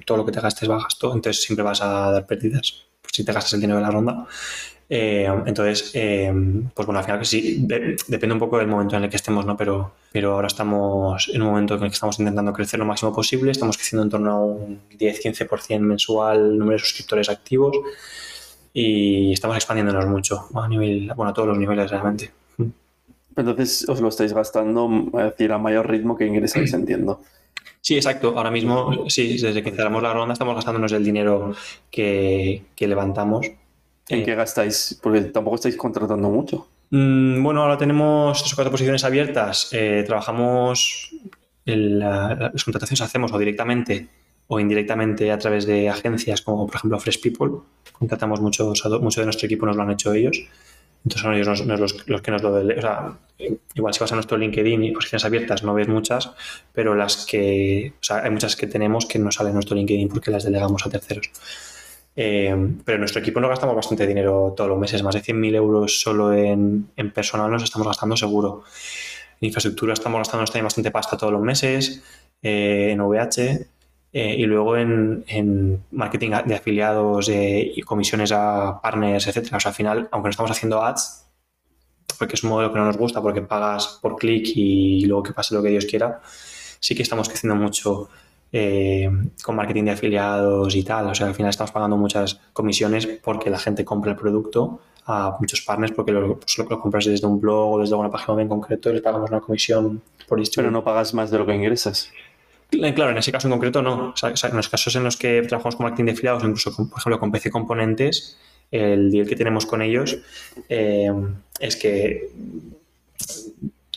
[0.05, 3.23] todo lo que te gastes va a gasto, entonces siempre vas a dar pérdidas si
[3.23, 4.27] te gastas el dinero de la ronda.
[4.89, 6.31] Eh, entonces, eh,
[6.73, 7.65] pues bueno, al final sí,
[8.07, 9.57] depende un poco del momento en el que estemos, ¿no?
[9.57, 13.13] Pero, pero ahora estamos en un momento en el que estamos intentando crecer lo máximo
[13.13, 17.75] posible, estamos creciendo en torno a un 10-15% mensual número de suscriptores activos
[18.73, 22.31] y estamos expandiéndonos mucho a nivel, bueno, a todos los niveles realmente.
[23.35, 27.21] Entonces os lo estáis gastando a decir a mayor ritmo que ingresáis, entiendo.
[27.81, 28.33] Sí, exacto.
[28.35, 31.53] Ahora mismo, sí, desde que cerramos la ronda estamos gastándonos el dinero
[31.91, 33.47] que, que levantamos
[34.09, 34.99] ¿En qué gastáis?
[35.01, 36.67] Porque tampoco estáis contratando mucho.
[36.89, 39.69] Mm, bueno, ahora tenemos tres o cuatro posiciones abiertas.
[39.73, 41.11] Eh, trabajamos,
[41.65, 44.07] las contrataciones hacemos o directamente
[44.47, 47.59] o indirectamente a través de agencias como por ejemplo Fresh People.
[47.91, 50.47] Contratamos muchos, mucho de nuestro equipo nos lo han hecho ellos.
[51.03, 51.65] Entonces son ellos
[52.07, 53.17] los, que nos lo O sea,
[53.75, 56.31] igual si vas a nuestro LinkedIn y posiciones abiertas no ves muchas,
[56.73, 57.93] pero las que...
[58.01, 60.85] O sea, hay muchas que tenemos que no salen en nuestro LinkedIn porque las delegamos
[60.85, 61.29] a terceros.
[62.19, 65.55] Eh, pero en nuestro equipo nos gastamos bastante dinero todos los meses, más de 100.000
[65.55, 68.63] euros solo en, personal nos estamos gastando seguro.
[69.39, 72.03] En infraestructura estamos gastando también bastante pasta todos los meses,
[72.41, 73.67] eh, en VH
[74.13, 79.57] eh, y luego en, marketing de afiliados y comisiones a partners, etcétera.
[79.57, 81.27] O sea, al final, aunque no estamos haciendo ads,
[82.17, 85.33] porque es un modelo que no nos gusta, porque pagas por clic y luego que
[85.33, 86.19] pase lo que Dios quiera,
[86.79, 88.09] sí que estamos creciendo mucho
[88.51, 89.09] eh,
[89.43, 91.07] con marketing de afiliados y tal.
[91.07, 95.37] O sea, al final estamos pagando muchas comisiones porque la gente compra el producto a
[95.39, 98.43] muchos partners porque lo, pues, lo, compras desde un blog o desde una página web
[98.43, 100.69] en concreto y le pagamos una comisión por distribuir.
[100.69, 102.11] Pero no pagas más de lo que ingresas.
[102.71, 104.09] Eh, claro, en ese caso en concreto no.
[104.09, 106.99] O sea, en los casos en los que trabajamos con marketing de afiliados, incluso por
[106.99, 108.37] ejemplo con PC Componentes,
[108.71, 110.17] el deal que tenemos con ellos
[110.67, 111.11] eh,
[111.59, 112.29] es que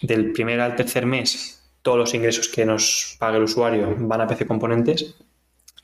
[0.03, 4.27] del primer al tercer mes todos los ingresos que nos pague el usuario van a
[4.27, 5.15] PC Componentes.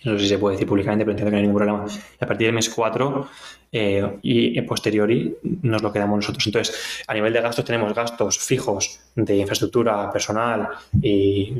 [0.04, 1.84] No sé si se puede decir públicamente, pero entiendo que no hay ningún problema.
[2.20, 3.28] Y a partir del mes 4
[3.72, 6.46] eh, y posteriori nos lo quedamos nosotros.
[6.46, 10.68] Entonces, a nivel de gastos tenemos gastos fijos de infraestructura, personal
[11.02, 11.50] y,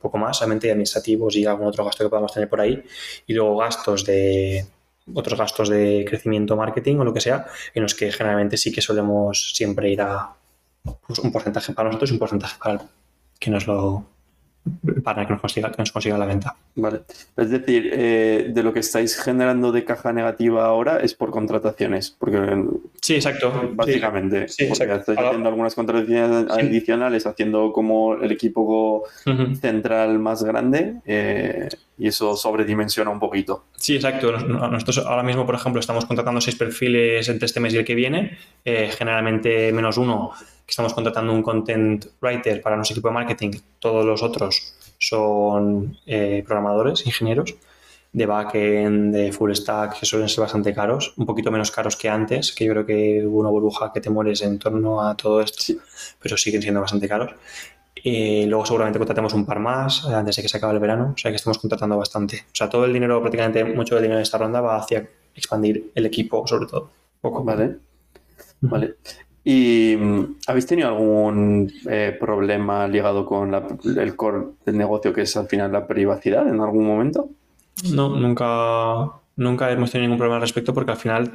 [0.00, 2.82] poco más, solamente administrativos y algún otro gasto que podamos tener por ahí.
[3.26, 4.64] Y luego gastos de
[5.12, 8.80] otros gastos de crecimiento, marketing o lo que sea, en los que generalmente sí que
[8.80, 10.30] solemos siempre ir a
[11.06, 12.80] pues, un porcentaje para nosotros y un porcentaje para
[13.40, 14.10] que nos lo
[15.02, 16.54] para que nos consiga, que nos consiga la venta.
[16.76, 17.00] Vale.
[17.36, 22.14] Es decir, eh, de lo que estáis generando de caja negativa ahora es por contrataciones.
[22.18, 22.62] Porque,
[23.00, 23.70] sí, exacto.
[23.72, 24.48] Básicamente.
[24.48, 29.04] Sí, porque estáis haciendo algunas contrataciones adicionales, haciendo como el equipo
[29.60, 31.68] central más grande eh,
[31.98, 33.64] y eso sobredimensiona un poquito.
[33.76, 34.32] Sí, exacto.
[34.32, 37.94] Nosotros ahora mismo, por ejemplo, estamos contratando seis perfiles entre este mes y el que
[37.94, 38.38] viene.
[38.64, 40.32] Eh, generalmente menos uno
[40.70, 46.42] estamos contratando un content writer para nuestro equipo de marketing, todos los otros son eh,
[46.46, 47.54] programadores, ingenieros
[48.12, 52.08] de backend, de full stack, que suelen ser bastante caros, un poquito menos caros que
[52.08, 55.40] antes, que yo creo que hubo una burbuja que te mueres en torno a todo
[55.40, 55.74] esto,
[56.20, 57.32] pero siguen siendo bastante caros.
[58.02, 61.12] Y luego seguramente contratemos un par más eh, antes de que se acabe el verano,
[61.14, 62.44] o sea que estamos contratando bastante.
[62.46, 65.92] O sea, todo el dinero, prácticamente mucho del dinero de esta ronda va hacia expandir
[65.94, 66.90] el equipo, sobre todo.
[67.20, 67.44] Poco.
[67.44, 67.78] Vale.
[68.62, 68.96] Vale.
[69.52, 75.36] ¿Y mm, habéis tenido algún eh, problema ligado con el core del negocio, que es
[75.36, 77.30] al final la privacidad, en algún momento?
[77.92, 81.32] No, nunca, nunca hemos tenido ningún problema al respecto porque al final,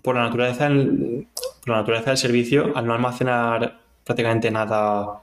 [0.00, 5.20] por la naturaleza, por la naturaleza del servicio, al no almacenar prácticamente nada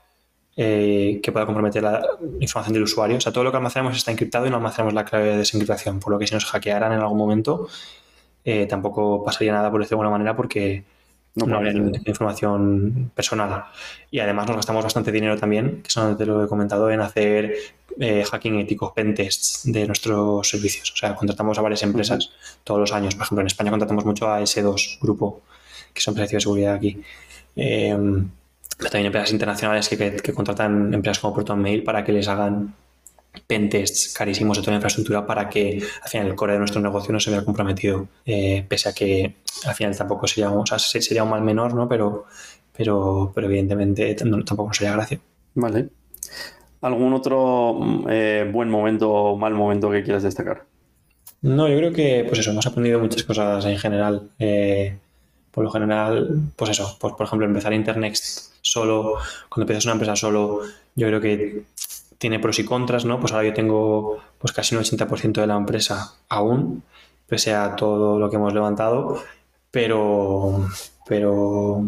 [0.56, 2.06] eh, que pueda comprometer la
[2.40, 5.04] información del usuario, o sea, todo lo que almacenamos está encriptado y no almacenamos la
[5.04, 7.68] clave de desencriptación, por lo que si nos hackearan en algún momento,
[8.46, 10.84] eh, tampoco pasaría nada por decirlo de alguna manera porque
[11.46, 11.74] no, habría
[12.06, 13.66] información personal.
[14.12, 17.54] Y además nos gastamos bastante dinero también, que eso te lo he comentado, en hacer
[18.00, 20.92] eh, hacking ético, pentests de nuestros servicios.
[20.92, 22.32] O sea, contratamos a varias empresas
[22.64, 23.16] todos los años.
[23.16, 25.42] Por ejemplo, en España contratamos mucho a S2 Grupo,
[25.94, 27.02] que son empresas de seguridad aquí.
[27.56, 28.30] Em,
[28.78, 32.76] pero también empresas internacionales que, que, contratan empresas como Proton Mail para que les hagan
[33.46, 37.12] pentests carísimos de toda la infraestructura para que al final el core de nuestro negocio
[37.12, 39.36] no se vea comprometido, eh, pese a que
[39.66, 41.88] al final tampoco sería, o sea, sería un mal menor, ¿no?
[41.88, 42.26] Pero,
[42.76, 45.20] pero, pero evidentemente tampoco sería gracia.
[45.56, 45.90] Vale.
[46.82, 50.66] ¿Algún otro eh, buen momento o mal momento que quieras destacar?
[51.42, 54.30] No, yo creo que, pues eso, hemos aprendido muchas cosas en general.
[54.40, 54.98] Eh,
[55.52, 59.16] por lo general, pues eso, pues por ejemplo, empezar Internext solo,
[59.50, 60.62] cuando empiezas una empresa solo,
[60.96, 61.64] yo creo que
[62.18, 63.20] tiene pros y contras, ¿no?
[63.20, 66.84] Pues ahora yo tengo pues casi un 80% de la empresa aún,
[67.28, 69.22] pese a todo lo que hemos levantado,
[69.72, 70.68] pero,
[71.08, 71.88] pero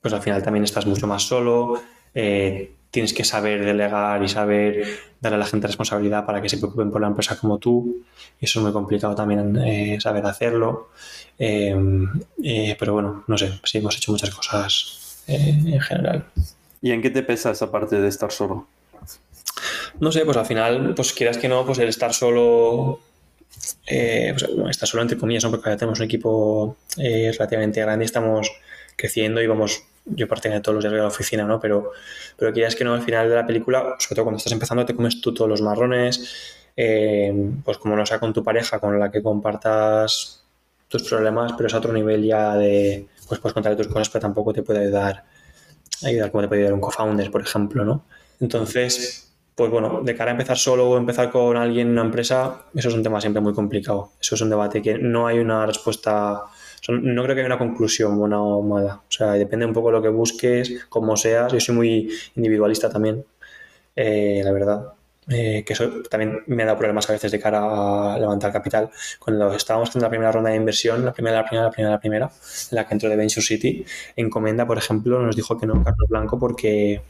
[0.00, 1.80] pues al final también estás mucho más solo,
[2.14, 4.86] eh, tienes que saber delegar y saber
[5.20, 8.04] darle a la gente responsabilidad para que se preocupen por la empresa como tú,
[8.40, 10.90] y eso es muy complicado también eh, saber hacerlo,
[11.38, 11.74] eh,
[12.78, 16.26] pero bueno, no sé, sí hemos hecho muchas cosas en general.
[16.80, 18.66] ¿Y en qué te pesa esa parte de estar solo?
[20.00, 23.00] No sé, pues al final, pues quieras que no, pues el estar solo,
[23.86, 25.50] eh, pues, estar solo entre comillas, ¿no?
[25.50, 28.50] porque ya tenemos un equipo eh, relativamente grande y estamos
[28.96, 31.60] creciendo y vamos, yo de todos los días de la oficina, ¿no?
[31.60, 31.92] Pero,
[32.36, 34.94] pero quieras que no, al final de la película, sobre todo cuando estás empezando, te
[34.94, 37.32] comes tú todos los marrones, eh,
[37.64, 40.44] pues como no sea con tu pareja, con la que compartas
[40.88, 44.20] tus problemas, pero es a otro nivel ya de, pues puedes contarle tus cosas, pero
[44.20, 45.24] tampoco te puede ayudar,
[46.04, 48.04] ayudar como te puede ayudar un co-founder, por ejemplo, ¿no?
[48.40, 49.25] Entonces,
[49.56, 52.88] pues bueno, de cara a empezar solo o empezar con alguien en una empresa, eso
[52.88, 54.12] es un tema siempre muy complicado.
[54.20, 56.42] Eso es un debate que no hay una respuesta,
[56.88, 58.96] no creo que haya una conclusión buena o mala.
[59.08, 61.52] O sea, depende un poco de lo que busques, cómo seas.
[61.54, 63.24] Yo soy muy individualista también,
[63.96, 64.95] eh, la verdad.
[65.28, 68.90] Eh, que eso también me ha dado problemas a veces de cara a levantar capital.
[69.18, 72.00] Cuando estábamos en la primera ronda de inversión, la primera, la primera, la primera, la
[72.00, 72.30] primera,
[72.70, 76.38] la que entró de Venture City, Encomenda, por ejemplo, nos dijo que no Carlos Blanco
[76.38, 77.02] porque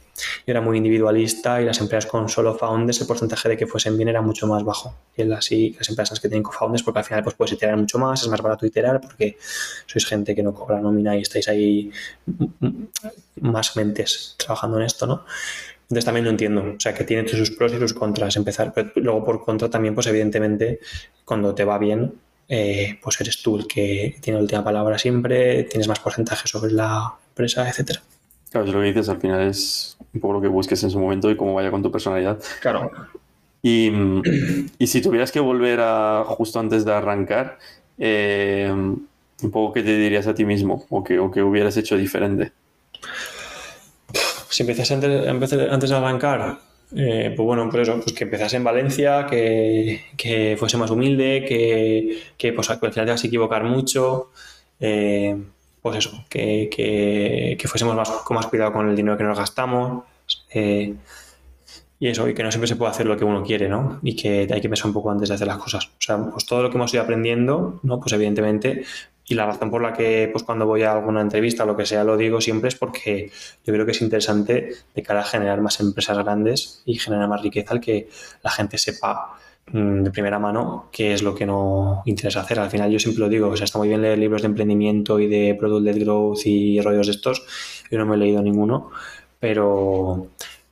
[0.45, 4.09] era muy individualista y las empresas con solo founders, el porcentaje de que fuesen bien
[4.09, 7.35] era mucho más bajo que las, las empresas que tienen co-founders, porque al final pues,
[7.35, 9.37] puedes iterar mucho más, es más barato iterar porque
[9.85, 11.91] sois gente que no cobra nómina y estáis ahí
[13.41, 15.23] más mentes trabajando en esto, ¿no?
[15.89, 18.91] Entonces también lo entiendo, o sea, que tiene sus pros y sus contras empezar, pero
[18.95, 20.81] luego por contra también, pues evidentemente,
[21.23, 22.13] cuando te va bien,
[22.49, 26.73] eh, pues eres tú el que tiene la última palabra siempre, tienes más porcentaje sobre
[26.73, 28.01] la empresa, etcétera.
[28.49, 31.31] Claro, lo que dices al final es un poco lo que busques en su momento
[31.31, 32.37] y cómo vaya con tu personalidad.
[32.61, 32.91] Claro.
[33.61, 33.91] Y,
[34.85, 37.59] si tuvieras que volver a justo antes de arrancar,
[37.97, 41.97] eh, un poco qué te dirías a ti mismo o qué, o qué hubieras hecho
[41.97, 42.51] diferente.
[44.49, 46.59] Si empezase antes, antes de arrancar,
[46.95, 52.21] eh, pues bueno, pues eso, pues que empezase en Valencia, que, fuese más humilde, que,
[52.37, 54.31] que, pues al final te vas a equivocar mucho.
[54.79, 55.35] Eh,
[55.81, 56.69] pues eso, que,
[57.59, 60.03] que, fuésemos más, con más cuidado con el dinero que nos gastamos.
[60.53, 60.95] Eh,
[61.99, 63.99] y eso, y que no siempre se puede hacer lo que uno quiere, ¿no?
[64.03, 65.85] Y que hay que pensar un poco antes de hacer las cosas.
[65.85, 67.99] O sea, pues todo lo que hemos ido aprendiendo, ¿no?
[67.99, 68.83] Pues evidentemente,
[69.29, 71.85] y la razón por la que, pues cuando voy a alguna entrevista o lo que
[71.85, 73.29] sea, lo digo siempre es porque
[73.65, 77.41] yo creo que es interesante de cara a generar más empresas grandes y generar más
[77.41, 78.07] riqueza al que
[78.41, 79.37] la gente sepa
[79.73, 82.57] mm, de primera mano qué es lo que no interesa hacer.
[82.59, 85.19] Al final yo siempre lo digo, o sea, está muy bien leer libros de emprendimiento
[85.19, 87.45] y de product-led growth y rollos de estos.
[87.91, 88.91] Yo no me he leído ninguno,
[89.41, 90.29] pero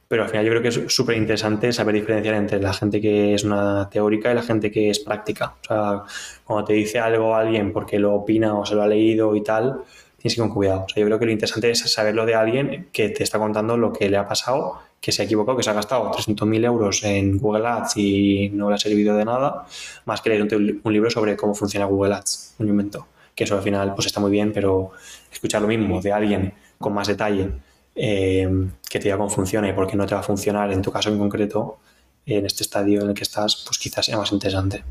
[0.08, 3.34] pero al final yo creo que es súper interesante saber diferenciar entre la gente que
[3.34, 5.56] es una teórica y la gente que es práctica.
[5.64, 6.04] O sea,
[6.44, 9.82] cuando te dice algo alguien porque lo opina o se lo ha leído y tal,
[10.18, 10.86] tienes que ir con cuidado.
[10.86, 13.78] O sea, yo creo que lo interesante es saberlo de alguien que te está contando
[13.78, 17.04] lo que le ha pasado, que se ha equivocado, que se ha gastado 300.000 euros
[17.04, 19.66] en Google Ads y no le ha servido de nada,
[20.06, 20.44] más que leer
[20.84, 23.08] un libro sobre cómo funciona Google Ads, un invento.
[23.34, 24.92] Que eso al final pues está muy bien, pero
[25.32, 27.50] escuchar lo mismo de alguien con más detalle
[27.96, 28.50] eh,
[28.90, 30.92] que te diga cómo funciona y por qué no te va a funcionar en tu
[30.92, 31.80] caso en concreto,
[32.26, 34.84] en este estadio en el que estás, pues quizás sea más interesante.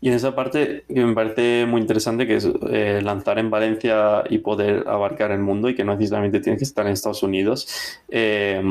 [0.00, 4.22] Y en esa parte que me parece muy interesante, que es eh, lanzar en Valencia
[4.28, 7.66] y poder abarcar el mundo y que no necesariamente tienes que estar en Estados Unidos,
[8.08, 8.62] eh,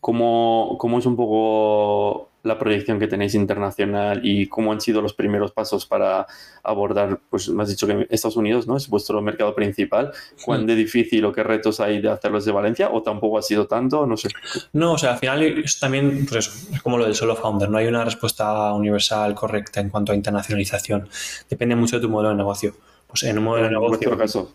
[0.00, 5.14] ¿cómo, ¿cómo, es un poco la proyección que tenéis internacional y cómo han sido los
[5.14, 6.26] primeros pasos para
[6.62, 8.76] abordar, pues me has dicho que Estados Unidos ¿no?
[8.76, 10.12] es vuestro mercado principal.
[10.44, 13.66] ¿Cuán de difícil o qué retos hay de hacerlo desde Valencia o tampoco ha sido
[13.66, 14.06] tanto?
[14.06, 14.28] No sé.
[14.72, 17.68] No, o sea, al final es también, pues eso, es como lo del solo founder,
[17.68, 21.08] no hay una respuesta universal correcta en cuanto a internacionalización.
[21.50, 22.74] Depende mucho de tu modelo de negocio.
[23.06, 24.16] Pues en un modelo de negocio...
[24.16, 24.52] Caso.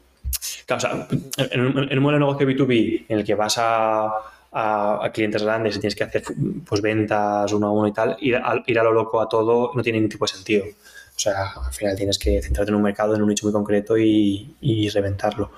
[0.66, 1.08] Claro, o sea,
[1.52, 4.12] en un, en un modelo de negocio B2B en el que vas a
[4.52, 6.24] a, clientes grandes y tienes que hacer
[6.68, 9.72] pues ventas uno a uno y tal, ir a, ir a lo loco a todo
[9.74, 10.66] no tiene ningún tipo de sentido.
[11.16, 13.97] O sea, al final tienes que centrarte en un mercado, en un nicho muy concreto
[13.97, 15.52] y, y, reventarlo.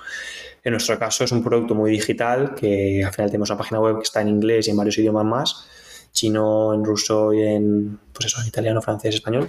[0.62, 3.96] En nuestro caso es un producto muy digital que al final tenemos una página web
[3.96, 5.66] que está en inglés y en varios idiomas más,
[6.12, 9.48] chino, en ruso y en, pues eso, italiano, francés, español.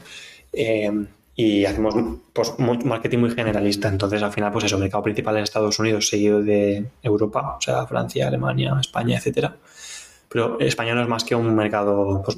[0.54, 0.90] Eh,
[1.36, 1.96] y hacemos
[2.32, 3.90] pues, marketing muy generalista.
[3.90, 7.86] Entonces, al final, pues eso, mercado principal en Estados Unidos, seguido de Europa, o sea,
[7.86, 9.56] Francia, Alemania, España, etcétera.
[10.30, 12.38] Pero España no es más que un mercado pues,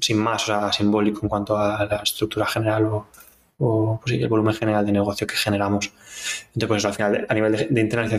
[0.00, 3.06] sin, más, o sea, simbólico en cuanto a la estructura general o,
[3.58, 5.92] o pues, el volumen general de negocio que generamos.
[6.54, 7.66] Entonces, pues al final, a nivel de,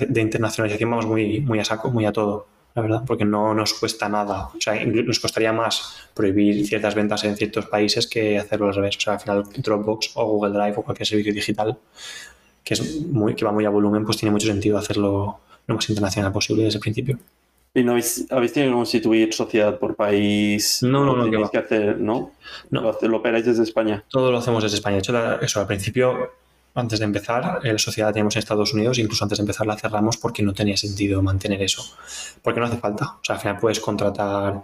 [0.07, 2.47] de, internacionalización, vamos muy, muy a saco, muy a todo
[2.79, 4.49] la verdad, porque no nos cuesta nada.
[4.55, 8.97] O sea, nos costaría más prohibir ciertas ventas en ciertos países que hacerlo al revés.
[8.97, 11.77] O sea, al final Dropbox o Google Drive o cualquier servicio digital
[12.63, 15.89] que, es muy, que va muy a volumen, pues tiene mucho sentido hacerlo lo más
[15.89, 17.19] internacional posible desde el principio.
[17.73, 20.79] ¿Y no habéis, habéis tenido que constituir sociedad por país?
[20.81, 21.29] No, no, no.
[21.29, 22.31] Tenéis que hacer, ¿no?
[22.71, 22.95] no.
[23.01, 24.03] Lo, operáis desde España.
[24.09, 24.95] Todo lo hacemos desde España.
[24.95, 26.31] De hecho, eso, al principio
[26.79, 29.77] antes de empezar, la sociedad la teníamos en Estados Unidos, incluso antes de empezar la
[29.77, 31.83] cerramos porque no tenía sentido mantener eso,
[32.41, 33.17] porque no hace falta.
[33.21, 34.61] O sea, al final puedes contratar,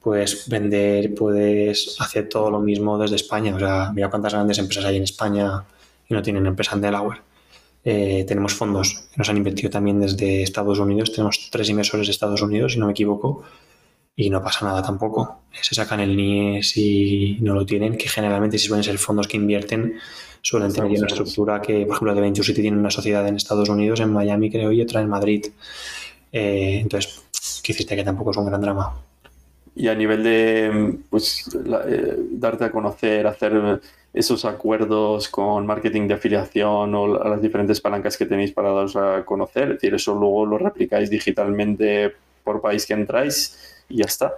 [0.00, 3.54] puedes vender, puedes hacer todo lo mismo desde España.
[3.56, 5.64] O sea, mira cuántas grandes empresas hay en España
[6.08, 7.20] y no tienen empresa en Delaware.
[7.82, 11.12] Eh, tenemos fondos que nos han invertido también desde Estados Unidos.
[11.12, 13.44] Tenemos tres inversores de Estados Unidos, si no me equivoco,
[14.16, 15.42] y no pasa nada tampoco.
[15.60, 19.36] Se sacan el NIE si no lo tienen, que generalmente si suelen ser fondos que
[19.36, 19.94] invierten
[20.44, 23.68] suelen tener una estructura que, por ejemplo, de Venture City tiene una sociedad en Estados
[23.70, 25.46] Unidos, en Miami creo, y otra en Madrid.
[26.30, 28.94] Eh, entonces, que hiciste que tampoco es un gran drama.
[29.74, 31.48] Y a nivel de pues,
[31.88, 33.80] eh, darte a conocer, hacer
[34.12, 39.24] esos acuerdos con marketing de afiliación o las diferentes palancas que tenéis para daros a
[39.24, 42.12] conocer, es decir, eso luego lo replicáis digitalmente
[42.44, 44.34] por país que entráis y ya está.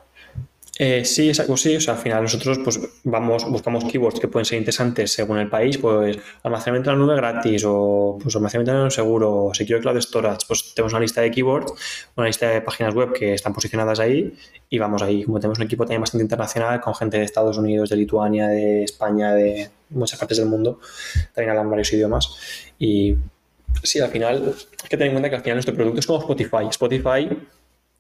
[0.79, 1.77] Eh, sí, exacto, sí.
[1.77, 5.49] O sea, al final nosotros pues vamos, buscamos keywords que pueden ser interesantes según el
[5.49, 9.81] país, pues almacenamiento en la nube gratis o pues almacenamiento en un seguro o Secure
[9.81, 11.73] Cloud Storage, pues tenemos una lista de keywords,
[12.17, 14.35] una lista de páginas web que están posicionadas ahí
[14.69, 15.25] y vamos ahí.
[15.25, 18.85] Como tenemos un equipo también bastante internacional con gente de Estados Unidos, de Lituania, de
[18.85, 20.81] España, de muchas partes del mundo,
[21.35, 22.37] también hablan varios idiomas
[22.79, 23.17] y
[23.83, 26.21] sí, al final hay que tener en cuenta que al final nuestro producto es como
[26.21, 26.67] Spotify.
[26.69, 27.29] Spotify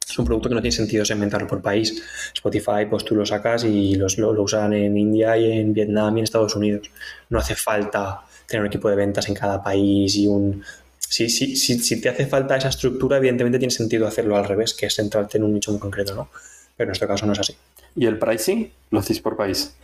[0.09, 2.03] es un producto que no tiene sentido segmentarlo por país.
[2.33, 6.21] Spotify, pues tú lo sacas y los, lo, usan en India y en Vietnam y
[6.21, 6.91] en Estados Unidos.
[7.29, 10.63] No hace falta tener un equipo de ventas en cada país y un...
[10.99, 14.75] Si, si, si, si te hace falta esa estructura, evidentemente tiene sentido hacerlo al revés,
[14.75, 16.31] que es centrarte en un nicho muy concreto, ¿no?
[16.77, 17.57] Pero en este caso no es así.
[17.95, 19.75] ¿Y el pricing lo hacéis por país?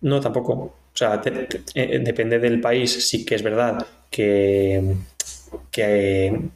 [0.00, 0.52] No, tampoco.
[0.52, 3.06] O sea, eh, depende del país.
[3.06, 4.96] Sí que es verdad que,
[5.70, 6.50] que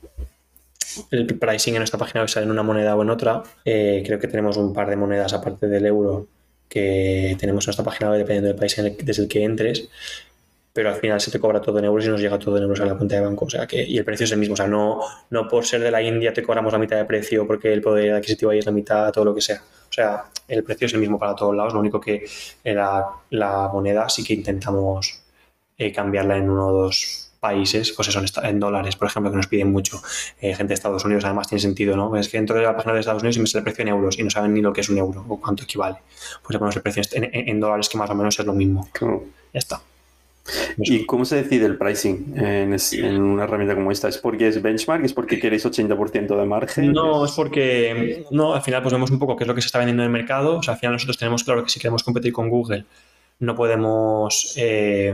[1.10, 3.42] el pricing en nuestra página web sale en una moneda o en otra.
[3.64, 6.28] Eh, creo que tenemos un par de monedas aparte del euro
[6.68, 9.88] que tenemos en nuestra página web dependiendo del país desde el que entres
[10.74, 12.80] pero al final se te cobra todo en euros y nos llega todo en euros
[12.80, 13.44] a la cuenta de banco.
[13.44, 14.54] O sea que, y el precio es el mismo.
[14.54, 17.46] O sea, no, no por ser de la India te cobramos la mitad de precio
[17.46, 19.62] porque el poder adquisitivo ahí es la mitad, todo lo que sea.
[19.88, 21.74] O sea, el precio es el mismo para todos lados.
[21.74, 22.24] Lo único que
[22.64, 25.22] la, la moneda sí que intentamos
[25.78, 29.48] eh, cambiarla en uno o dos países, pues eso, en dólares, por ejemplo, que nos
[29.48, 30.00] piden mucho.
[30.40, 32.16] Eh, gente de Estados Unidos, además tiene sentido, ¿no?
[32.16, 33.88] Es que dentro de la página de Estados Unidos y me sale el precio en
[33.88, 35.96] euros y no saben ni lo que es un euro o cuánto equivale.
[36.42, 38.88] Pues le ponemos el precio en, en dólares que más o menos es lo mismo.
[38.98, 39.82] Ya está.
[40.78, 44.08] ¿Y cómo se decide el pricing en, una herramienta como esta?
[44.08, 45.04] ¿Es porque es benchmark?
[45.04, 46.92] ¿Es porque queréis 80% de margen?
[46.92, 49.66] No, es porque no, al final pues vemos un poco qué es lo que se
[49.66, 50.56] está vendiendo en el mercado.
[50.58, 52.86] O sea, al final nosotros tenemos claro que si queremos competir con Google
[53.40, 54.54] no podemos...
[54.56, 55.12] Eh,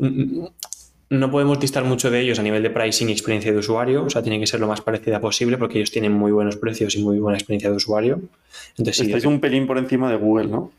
[0.00, 4.04] no podemos distar mucho de ellos a nivel de pricing y experiencia de usuario.
[4.04, 6.94] O sea, tiene que ser lo más parecida posible porque ellos tienen muy buenos precios
[6.96, 8.20] y muy buena experiencia de usuario.
[8.76, 10.72] Entonces, Estáis un pelín por encima de Google, ¿no?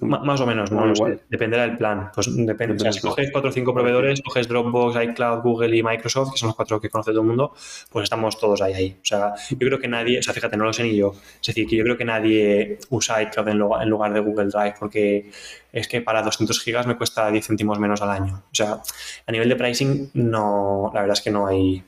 [0.00, 0.92] Más o menos, ¿no?
[0.92, 1.20] igual.
[1.28, 2.10] Dependerá del plan.
[2.14, 2.76] Pues depende.
[2.76, 6.38] O sea, si coges cuatro o cinco proveedores, coges Dropbox, iCloud, Google y Microsoft, que
[6.38, 7.54] son los cuatro que conoce todo el mundo,
[7.90, 8.96] pues estamos todos ahí, ahí.
[9.00, 11.14] O sea, yo creo que nadie, o sea, fíjate, no lo sé ni yo.
[11.40, 14.48] Es decir, que yo creo que nadie usa iCloud en lugar, en lugar de Google
[14.48, 15.30] Drive porque
[15.72, 18.42] es que para 200 gigas me cuesta 10 céntimos menos al año.
[18.50, 18.82] O sea,
[19.26, 21.82] a nivel de pricing, no, la verdad es que no hay,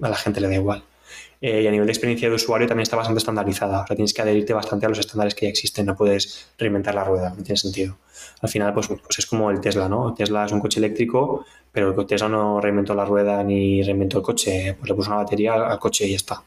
[0.00, 0.82] a la gente le da igual.
[1.40, 3.82] Eh, y a nivel de experiencia de usuario también está bastante estandarizada.
[3.82, 6.94] O sea, tienes que adherirte bastante a los estándares que ya existen, no puedes reinventar
[6.94, 7.98] la rueda, no tiene sentido.
[8.42, 10.12] Al final, pues, pues es como el Tesla, ¿no?
[10.12, 14.22] Tesla es un coche eléctrico, pero el Tesla no reinventó la rueda ni reinventó el
[14.22, 16.42] coche, pues le puso una batería al coche y ya está.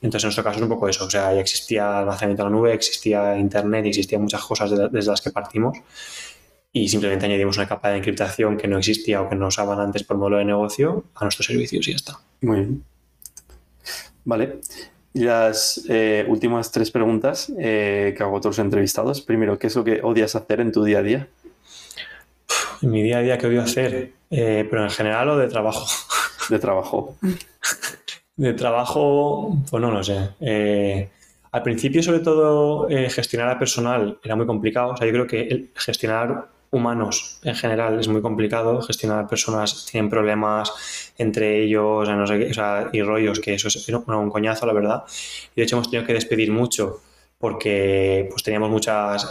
[0.00, 1.04] Entonces, en nuestro caso es un poco eso.
[1.04, 5.20] O sea, ya existía almacenamiento en la nube, existía Internet existían muchas cosas desde las
[5.20, 5.78] que partimos.
[6.72, 10.02] Y simplemente añadimos una capa de encriptación que no existía o que no usaban antes
[10.02, 12.18] por modelo de negocio a nuestros servicios y ya está.
[12.40, 12.84] Muy bien.
[14.24, 14.60] Vale.
[15.14, 19.20] Y las eh, últimas tres preguntas eh, que hago a otros entrevistados.
[19.20, 21.28] Primero, ¿qué es lo que odias hacer en tu día a día?
[22.80, 24.12] En mi día a día, ¿qué odio hacer?
[24.30, 25.86] Eh, ¿Pero en general o de trabajo?
[26.48, 27.16] De trabajo.
[28.36, 31.08] de trabajo, pues no lo sé.
[31.52, 34.90] al principio, sobre todo, gestionar a personal era muy complicado.
[34.90, 38.82] O sea, yo creo que gestionar humanos en general es muy complicado.
[38.82, 43.88] Gestionar personas tienen problemas entre ellos no sé o sea, y rollos, que eso es
[43.88, 45.04] un coñazo, la verdad.
[45.54, 47.00] Y de hecho hemos tenido que despedir mucho
[47.38, 49.26] porque pues teníamos muchas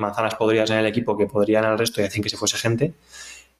[0.00, 2.94] manzanas podridas en el equipo que podrían al resto y hacen que se fuese gente.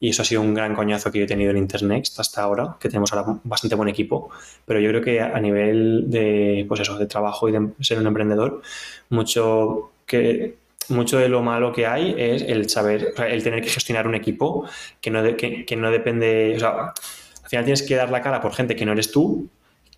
[0.00, 2.76] Y eso ha sido un gran coñazo que yo he tenido en Internext hasta ahora,
[2.80, 4.30] que tenemos ahora bastante buen equipo.
[4.66, 8.06] Pero yo creo que a nivel de, pues eso, de trabajo y de ser un
[8.06, 8.62] emprendedor,
[9.10, 10.56] mucho que
[10.88, 14.66] mucho de lo malo que hay es el saber, el tener que gestionar un equipo
[15.00, 16.92] que no, que, no depende, o sea,
[17.54, 19.48] final tienes que dar la cara por gente que no eres tú,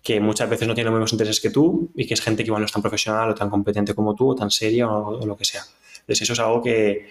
[0.03, 2.47] que muchas veces no tiene los mismos intereses que tú y que es gente que
[2.47, 5.35] igual no es tan profesional o tan competente como tú o tan seria o, lo
[5.35, 5.63] que sea.
[6.01, 7.09] Entonces eso es algo que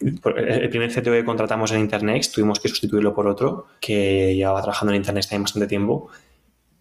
[0.00, 4.92] el primer CTO que contratamos en Internet tuvimos que sustituirlo por otro que llevaba trabajando
[4.92, 6.08] en Internet hace bastante tiempo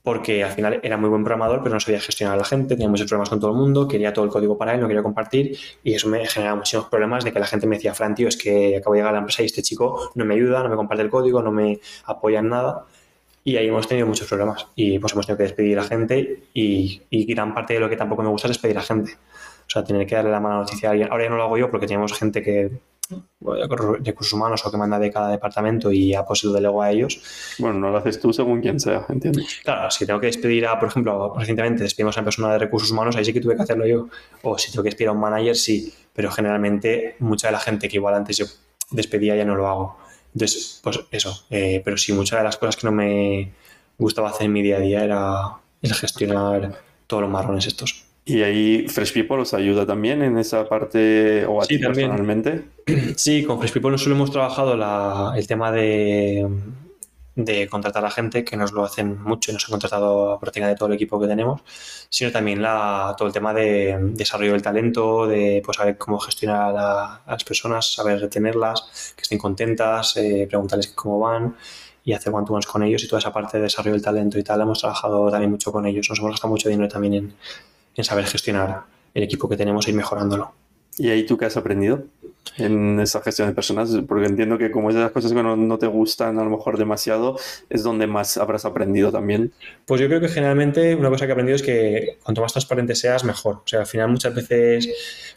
[0.08, 2.88] porque al final era muy buen programador, pero no sabía gestionar a la gente, tenía
[2.88, 5.58] muchos problemas con todo el mundo, quería todo el código para él, no quería compartir,
[5.84, 8.38] y eso me generaba muchísimos problemas de que la gente me decía, Fran, tío, es
[8.38, 10.78] que acabo de llegar a la empresa y este chico no me ayuda, no me
[10.78, 12.86] comparte el código, no me apoya en nada.
[13.48, 17.02] Y ahí hemos tenido muchos problemas y pues hemos tenido que despedir a gente y,
[17.10, 19.14] y gran parte de lo que tampoco me gusta es despedir a gente.
[19.14, 21.10] O sea, tener que darle la mala noticia a alguien.
[21.10, 22.72] Ahora ya no lo hago yo porque tenemos gente que
[24.04, 27.22] recursos humanos o que manda de cada departamento y ya pues lo delego a ellos.
[27.58, 29.39] Bueno, no lo haces tú según quien sea, entiendo.
[29.64, 32.91] Claro, si tengo que despedir a, por ejemplo, recientemente despedimos a una persona de recursos
[32.91, 34.10] humanos, ahí sí que tuve que hacerlo yo.
[34.41, 35.93] O si tengo que despedir a un manager, sí.
[36.12, 38.45] Pero generalmente mucha de la gente que igual antes yo
[38.91, 40.07] despedía ya no lo hago.
[40.34, 41.45] Entonces, pues eso.
[41.49, 43.51] Eh, pero sí, muchas de las cosas que no me
[43.97, 48.03] gustaba hacer en mi día a día era el gestionar todos los marrones estos.
[48.25, 52.65] Y ahí Fresh People os ayuda también en esa parte o a sí, ti personalmente.
[53.15, 54.73] Sí, con Fresh People no solo hemos trabajado
[55.34, 56.45] el tema de,
[57.38, 60.77] de, contratar a gente, que nos lo hacen mucho y nos han contratado a prácticamente
[60.77, 61.61] todo el equipo que tenemos,
[62.09, 66.75] sino también la, todo el tema de desarrollo del talento, de pues, saber cómo gestionar
[66.77, 71.55] a, las personas, saber retenerlas, que estén contentas, eh, preguntarles cómo van
[72.03, 74.61] y hacer one-to-ones con ellos y toda esa parte de desarrollo del talento y tal,
[74.61, 76.09] hemos trabajado también mucho con ellos.
[76.09, 77.33] Nos hemos gastado mucho dinero también en
[77.97, 78.83] en saber gestionar
[79.13, 80.53] el equipo que tenemos e ir mejorándolo.
[80.98, 82.06] ¿Y ahí tú qué has aprendido
[82.58, 83.95] en esa gestión de personas?
[84.08, 86.78] Porque entiendo que como es de las cosas que no, te gustan a lo mejor
[86.78, 87.38] demasiado,
[87.70, 89.54] es donde más habrás aprendido también.
[89.86, 92.95] Pues yo creo que generalmente una cosa que he aprendido es que cuanto más transparente
[92.95, 93.58] seas, mejor.
[93.58, 94.89] O sea, al final muchas veces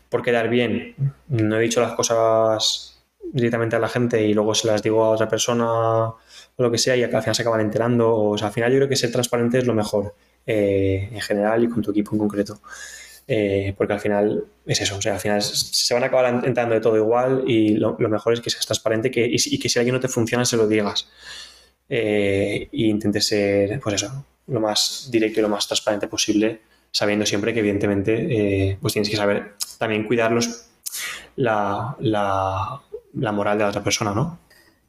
[0.09, 0.95] por quedar bien
[1.29, 5.11] no he dicho las cosas directamente a la gente y luego se las digo a
[5.11, 6.19] otra persona o
[6.57, 8.17] lo que sea y al final se acaban enterando.
[8.17, 10.15] O, sea, al final yo creo que ser transparente es lo mejor
[10.47, 12.61] eh, en general y con tu equipo en concreto.
[13.33, 16.75] Eh, porque al final es eso, o sea, al final se van a acabar entrando
[16.75, 19.95] de todo igual y lo, mejor es que seas transparente que, y, que si alguien
[19.95, 21.09] no te funciona se lo digas.
[21.89, 26.61] e intentes ser, pues eso, lo más directo y lo más transparente posible,
[26.91, 30.33] sabiendo siempre que evidentemente pues tienes que saber también cuidar
[31.37, 34.41] la, la, moral de la otra persona, ¿no?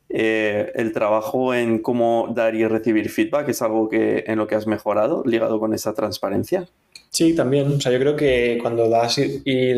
[0.10, 4.66] el trabajo en cómo dar y recibir feedback es algo que en lo que has
[4.66, 6.68] mejorado ligado con esa transparencia.
[7.14, 7.68] Sí, también.
[7.74, 9.74] O sea, yo creo que cuando das y,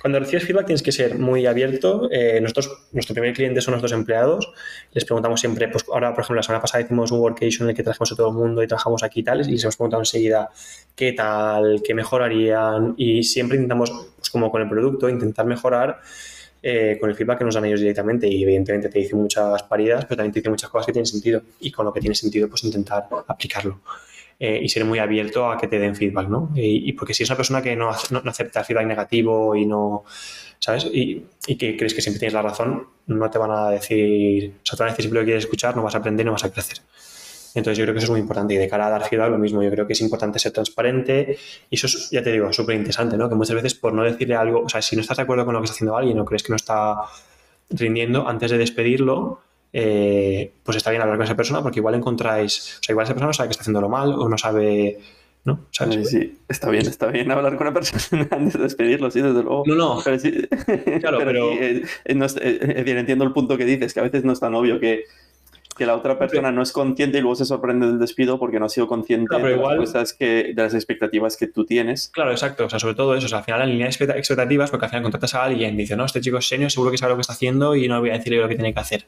[0.00, 2.08] cuando recibes feedback tienes que ser muy abierto.
[2.10, 4.52] Eh, nosotros, nuestro primer cliente son nuestros empleados.
[4.92, 7.76] Les preguntamos siempre, pues ahora, por ejemplo, la semana pasada hicimos un workation en el
[7.76, 10.02] que trajimos a todo el mundo y trabajamos aquí y tal, y les hemos preguntado
[10.02, 10.50] enseguida
[10.96, 16.00] qué tal, qué mejorarían, y siempre intentamos, pues como con el producto, intentar mejorar
[16.64, 20.04] eh, con el feedback que nos dan ellos directamente y evidentemente te dicen muchas paridas,
[20.06, 22.48] pero también te dicen muchas cosas que tienen sentido y con lo que tiene sentido
[22.48, 23.80] pues intentar aplicarlo.
[24.44, 26.50] Eh, y ser muy abierto a que te den feedback, ¿no?
[26.56, 30.02] Y, porque si es una persona que no, no, acepta feedback negativo y no,
[30.58, 30.86] ¿sabes?
[30.86, 34.66] Y, y, que crees que siempre tienes la razón, no te van a decir, o
[34.66, 36.32] sea, te van a decir siempre lo que quieres escuchar, no vas a aprender, no
[36.32, 36.78] vas a crecer.
[37.54, 39.38] Entonces yo creo que eso es muy importante y de cara a dar feedback lo
[39.38, 41.38] mismo, yo creo que es importante ser transparente
[41.70, 43.28] y eso es, ya te digo, súper interesante, ¿no?
[43.28, 45.54] Que muchas veces por no decirle algo, o sea, si no estás de acuerdo con
[45.54, 46.96] lo que está haciendo alguien o crees que no está
[47.70, 49.38] rindiendo, antes de despedirlo,
[49.72, 53.14] eh, pues está bien hablar con esa persona porque igual encontráis, o sea, igual esa
[53.14, 54.98] persona no sabe que está haciéndolo mal o no sabe,
[55.44, 55.66] ¿no?
[55.70, 59.42] Sí, sí, está bien, está bien hablar con una persona antes de despedirlo, sí, desde
[59.42, 59.64] luego.
[59.66, 60.00] No, no.
[60.04, 60.46] Pero sí,
[61.00, 61.52] claro, pero...
[61.52, 65.04] Eh, eh, entiendo el punto que dices, que a veces no es tan obvio que,
[65.74, 68.66] que la otra persona no es consciente y luego se sorprende del despido porque no
[68.66, 72.10] ha sido consciente de, las cosas que, de las expectativas que tú tienes.
[72.12, 72.66] Claro, exacto.
[72.66, 73.24] O sea, sobre todo eso.
[73.24, 75.78] O sea, al final, en línea de expectativas, porque al final contratas a alguien y
[75.78, 77.98] dice, no, este chico es senior, seguro que sabe lo que está haciendo y no
[78.00, 79.06] voy a decirle lo que tiene que hacer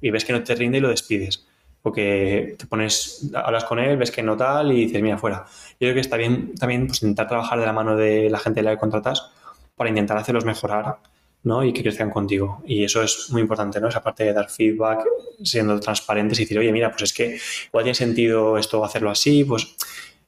[0.00, 1.46] y ves que no te rinde y lo despides.
[1.82, 5.46] Porque te pones, hablas con él, ves que no tal y dices, mira, fuera.
[5.72, 8.60] Yo creo que está bien también pues, intentar trabajar de la mano de la gente
[8.60, 9.30] de la que contratas
[9.76, 10.98] para intentar hacerlos mejorar
[11.44, 11.64] ¿no?
[11.64, 12.62] y que crezcan contigo.
[12.66, 13.88] Y eso es muy importante, ¿no?
[13.88, 15.04] Esa parte de dar feedback,
[15.44, 17.38] siendo transparentes y decir, oye, mira, pues es que
[17.68, 19.76] igual tiene sentido esto hacerlo así, pues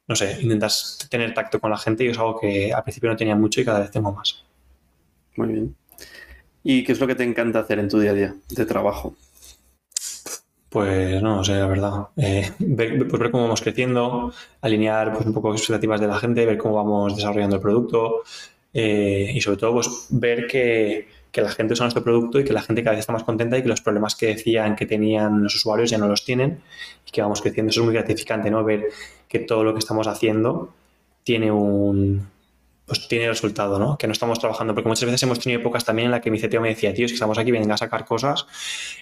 [0.07, 3.16] no sé, intentas tener tacto con la gente y es algo que al principio no
[3.16, 4.45] tenía mucho y cada vez tengo más.
[5.37, 5.77] Muy bien.
[6.62, 9.16] ¿Y qué es lo que te encanta hacer en tu día a día de trabajo?
[10.69, 12.09] Pues no, no sé, la verdad.
[12.16, 16.19] Eh, ver, pues ver, cómo vamos creciendo, alinear pues, un poco las expectativas de la
[16.19, 18.23] gente, ver cómo vamos desarrollando el producto
[18.75, 22.53] eh, y sobre todo pues, ver que, que, la gente usa nuestro producto y que
[22.53, 25.43] la gente cada vez está más contenta y que los problemas que decían que tenían
[25.43, 26.61] los usuarios ya no los tienen
[27.07, 27.71] y que vamos creciendo.
[27.71, 28.62] Eso es muy gratificante, ¿no?
[28.62, 28.89] Ver
[29.27, 30.75] que todo lo que estamos haciendo
[31.25, 32.29] tiene un,
[32.89, 33.99] pues tiene resultado, ¿no?
[33.99, 36.41] Que no estamos trabajando, porque muchas veces hemos tenido épocas también en la que mi
[36.41, 38.47] CTO me decía, tío, es que estamos aquí, venga a sacar cosas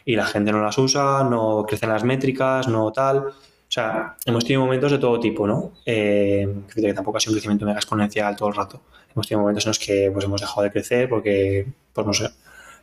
[0.04, 3.18] y la gente no las usa, no crecen las métricas, no tal.
[3.18, 5.72] O sea, hemos tenido momentos de todo tipo, ¿no?
[5.86, 8.82] Eh, que tampoco ha sido un crecimiento mega exponencial todo el rato.
[9.14, 12.28] Hemos tenido momentos en los que pues, hemos dejado de crecer porque, pues no sé,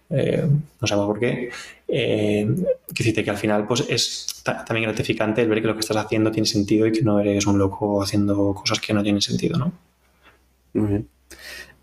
[0.10, 0.48] eh,
[0.80, 1.50] no sabemos por qué.
[1.88, 2.48] Eh,
[2.88, 5.98] que decirte que al final pues es también gratificante el ver que lo que estás
[5.98, 9.58] haciendo tiene sentido y que no eres un loco haciendo cosas que no tienen sentido,
[9.60, 9.74] ¿no?
[10.74, 11.10] Muy bien.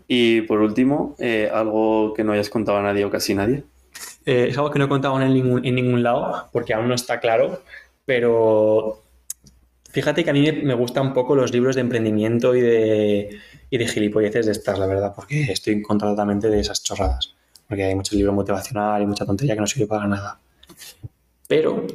[0.07, 3.63] Y por último, eh, algo que no hayas contado a nadie o casi nadie.
[4.25, 6.95] Eh, es algo que no he contado en ningún, en ningún lado, porque aún no
[6.95, 7.61] está claro,
[8.05, 9.01] pero
[9.89, 13.39] fíjate que a mí me, gustan un poco los libros de emprendimiento y de,
[13.69, 17.33] y de gilipolleces de estas, la verdad, porque estoy en contra totalmente de esas chorradas.
[17.67, 20.39] Porque hay muchos libros motivacionales y mucha tontería que no sirve para nada.
[21.47, 21.87] Pero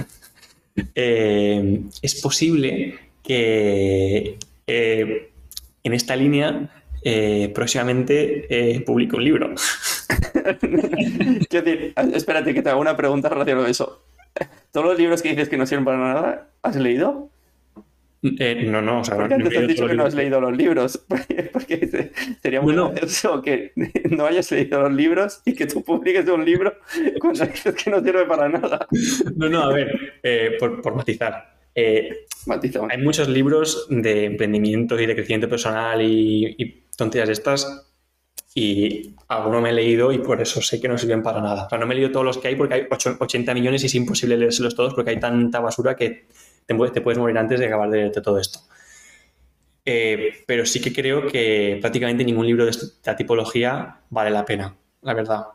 [0.94, 4.38] eh, es posible que
[5.84, 6.68] en esta línea
[7.06, 9.54] eh, próximamente eh, publico un libro.
[11.50, 14.02] Quiero decir, espérate que te haga una pregunta relacionada a eso.
[14.72, 17.30] ¿Todos los libros que dices que no sirven para nada, has leído?
[18.22, 20.56] Eh, no, no, o sea, ¿Por qué antes has dicho que no has leído los
[20.56, 21.04] libros?
[21.52, 22.08] Porque
[22.42, 22.94] sería muy bueno.
[23.44, 23.72] que
[24.10, 26.72] no hayas leído los libros y que tú publiques un libro
[27.20, 28.86] cuando dices que no sirve para nada.
[29.36, 31.53] No, no, a ver, por, por matizar.
[31.74, 32.26] Eh,
[32.90, 37.88] hay muchos libros de emprendimiento y de crecimiento personal y, tonterías estas
[38.54, 41.66] y alguno me he leído y por eso sé que no sirven para nada.
[41.66, 43.86] O sea, no me he leído todos los que hay porque hay 80 millones y
[43.86, 46.28] es imposible leérselos todos porque hay tanta basura que
[46.64, 48.60] te, puedes morir antes de acabar de leerte todo esto.
[49.84, 54.76] Eh, pero sí que creo que prácticamente ningún libro de esta tipología vale la pena,
[55.02, 55.46] la verdad.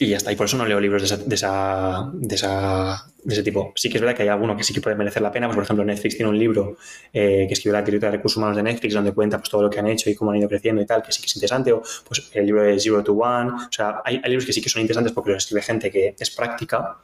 [0.00, 0.32] Y ya está.
[0.32, 3.74] Y por eso no leo libros de, esa, de, esa, de, esa, de, ese tipo.
[3.76, 5.46] Sí que es verdad que hay alguno que sí que puede merecer la pena.
[5.46, 6.78] Pues, por ejemplo, Netflix tiene un libro
[7.12, 9.68] eh, que escribió la directora de recursos humanos de Netflix donde cuenta pues, todo lo
[9.68, 11.70] que han hecho y cómo han ido creciendo y tal, que sí que es interesante.
[11.72, 13.50] O pues, el libro de Zero to One.
[13.50, 16.14] O sea, hay, hay libros que sí que son interesantes porque los escribe gente que
[16.18, 16.96] es práctica,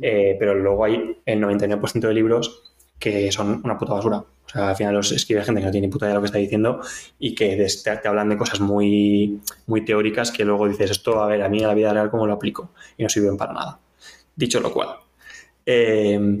[0.00, 2.62] eh, pero luego hay el 99% de libros
[2.98, 4.18] que son una puta basura.
[4.18, 6.20] O sea, al final los escribe gente que no tiene ni puta idea de lo
[6.22, 6.80] que está diciendo
[7.18, 11.42] y que te, hablan de cosas muy, muy teóricas que luego dices, esto, a ver,
[11.42, 12.70] a mí en la vida real, ¿cómo lo aplico?
[12.96, 13.78] Y no sirven para nada.
[14.34, 14.96] Dicho lo cual,
[15.66, 16.38] eh,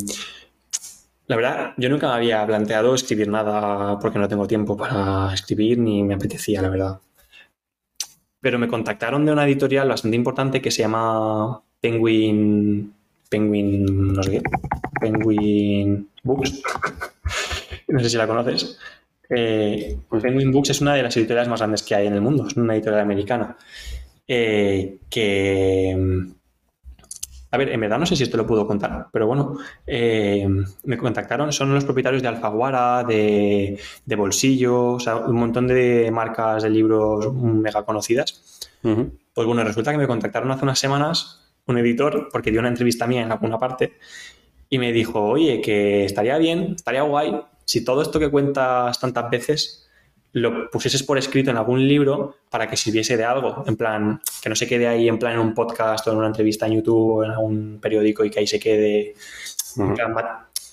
[1.26, 5.78] la verdad, yo nunca me había planteado escribir nada porque no tengo tiempo para escribir
[5.78, 7.00] ni me apetecía, la verdad.
[8.40, 12.94] Pero me contactaron de una editorial bastante importante que se llama Penguin
[13.28, 14.42] Penguin, no sé qué,
[15.00, 16.62] Penguin Books,
[17.88, 18.78] no sé si la conoces.
[19.30, 22.20] Eh, pues Penguin Books es una de las editoriales más grandes que hay en el
[22.20, 23.56] mundo, es una editorial americana.
[24.26, 25.96] Eh, que,
[27.50, 30.46] a ver, en verdad no sé si esto lo puedo contar, pero bueno, eh,
[30.84, 36.10] me contactaron, son los propietarios de Alfaguara, de, de Bolsillo, o sea, un montón de
[36.10, 38.60] marcas de libros mega conocidas.
[38.82, 39.10] Uh -huh.
[39.34, 43.06] Pues bueno, resulta que me contactaron hace unas semanas un editor, porque dio una entrevista
[43.06, 43.98] mía en alguna parte,
[44.70, 49.30] y me dijo, oye, que estaría bien, estaría guay, si todo esto que cuentas tantas
[49.30, 49.88] veces
[50.32, 54.48] lo pusieses por escrito en algún libro para que sirviese de algo, en plan, que
[54.48, 57.16] no se quede ahí en plan en un podcast o en una entrevista en YouTube
[57.16, 59.14] o en algún periódico y que ahí se quede
[59.76, 59.94] uh -huh.
[59.94, 60.14] plan,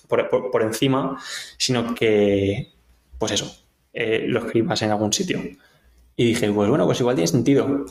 [0.07, 1.19] por, por, por, encima,
[1.57, 2.72] sino que,
[3.17, 3.57] pues eso,
[3.93, 5.41] eh, lo escribas en algún sitio.
[6.17, 7.85] Y dije, pues bueno, pues igual tiene sentido.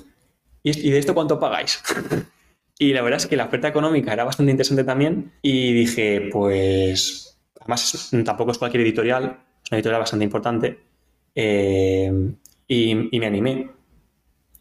[0.63, 1.83] ¿Y, y de esto cuánto pagáis?
[2.79, 7.39] Y la verdad es que la oferta económica era bastante interesante también y dije, pues,
[7.61, 10.81] además tampoco es cualquier editorial, es una editorial bastante importante
[11.35, 12.13] eh,
[12.67, 13.71] y, y, me animé.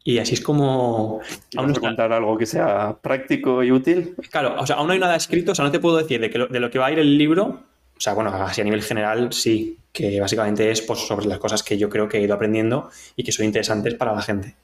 [0.03, 1.21] Y así es como...
[1.55, 4.15] ¿Aún no contar algo que sea práctico y útil?
[4.29, 6.29] Claro, o sea, aún no hay nada escrito, o sea, no te puedo decir de,
[6.29, 7.63] que lo, de lo que va a ir el libro,
[7.97, 11.63] o sea, bueno, así a nivel general sí, que básicamente es pues, sobre las cosas
[11.63, 14.55] que yo creo que he ido aprendiendo y que son interesantes para la gente.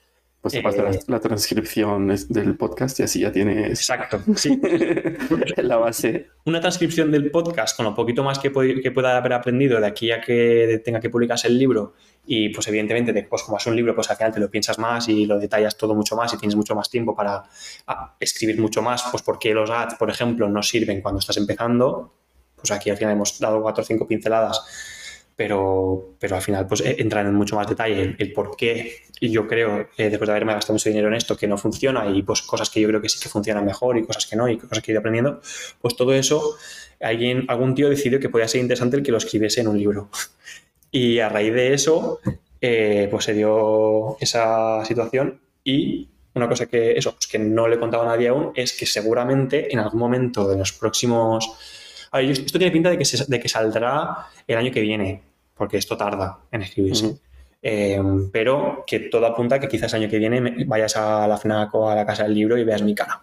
[0.41, 3.71] Pues te pasa eh, la, la, transcripción del podcast y así ya tienes.
[3.71, 4.57] Exacto, sí.
[5.57, 6.29] la base.
[6.45, 8.49] Una transcripción del podcast con lo poquito más que,
[8.81, 11.93] que, pueda haber aprendido de aquí a que tenga que publicarse el libro.
[12.25, 15.09] Y pues evidentemente, pues como es un libro, pues al final te lo piensas más
[15.09, 17.43] y lo detallas todo mucho más y tienes mucho más tiempo para
[18.21, 19.03] escribir mucho más.
[19.11, 22.13] Pues porque los ads, por ejemplo, no sirven cuando estás empezando.
[22.55, 24.61] Pues aquí al final hemos dado cuatro o cinco pinceladas
[25.39, 29.47] pero, pero al final pues entran en mucho más detalle el, el por qué yo
[29.47, 32.41] creo, eh, después de haberme gastado mucho dinero en esto, que no funciona y pues
[32.41, 34.83] cosas que yo creo que sí que funcionan mejor y cosas que no y cosas
[34.83, 35.39] que he ido aprendiendo,
[35.79, 36.57] pues todo eso,
[36.99, 40.09] alguien, algún tío decidió que podía ser interesante el que lo escribiese en un libro.
[40.91, 42.19] Y a raíz de eso,
[42.59, 47.75] eh, pues se dio esa situación y una cosa que eso, pues que no le
[47.75, 51.47] he contado a nadie aún es que seguramente en algún momento de los próximos...
[52.09, 55.21] A ver, esto tiene pinta de que, se, de que saldrá el año que viene,
[55.59, 57.05] porque esto tarda en escribirse.
[57.05, 57.19] Uh -huh.
[57.61, 61.37] eh, pero que todo apunta a que quizás el año que viene vayas a la
[61.37, 63.21] FNAC o a la Casa del Libro y veas mi cara.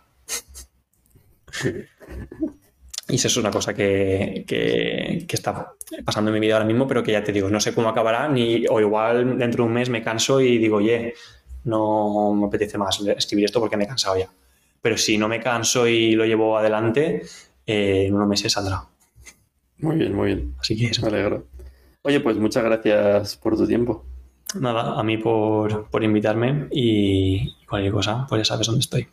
[3.09, 5.73] y eso es una cosa que, que, que, está
[6.05, 8.29] pasando en mi vida ahora mismo, pero que ya te digo, no sé cómo acabará,
[8.29, 11.15] ni, o igual dentro de un mes me canso y digo, oye,
[11.65, 14.29] no me apetece más escribir esto porque me he cansado ya.
[14.83, 17.23] Pero si no me canso y lo llevo adelante,
[17.65, 18.85] eh, en unos meses saldrá.
[19.79, 20.55] Muy bien, muy bien.
[20.61, 21.03] Así que eso.
[21.03, 21.47] Me alegro.
[22.07, 24.05] Oye, pues muchas gracias por tu tiempo.
[24.61, 29.09] Nada, a mí por, por invitarme y cualquier cosa, pues ya sabes dónde estoy.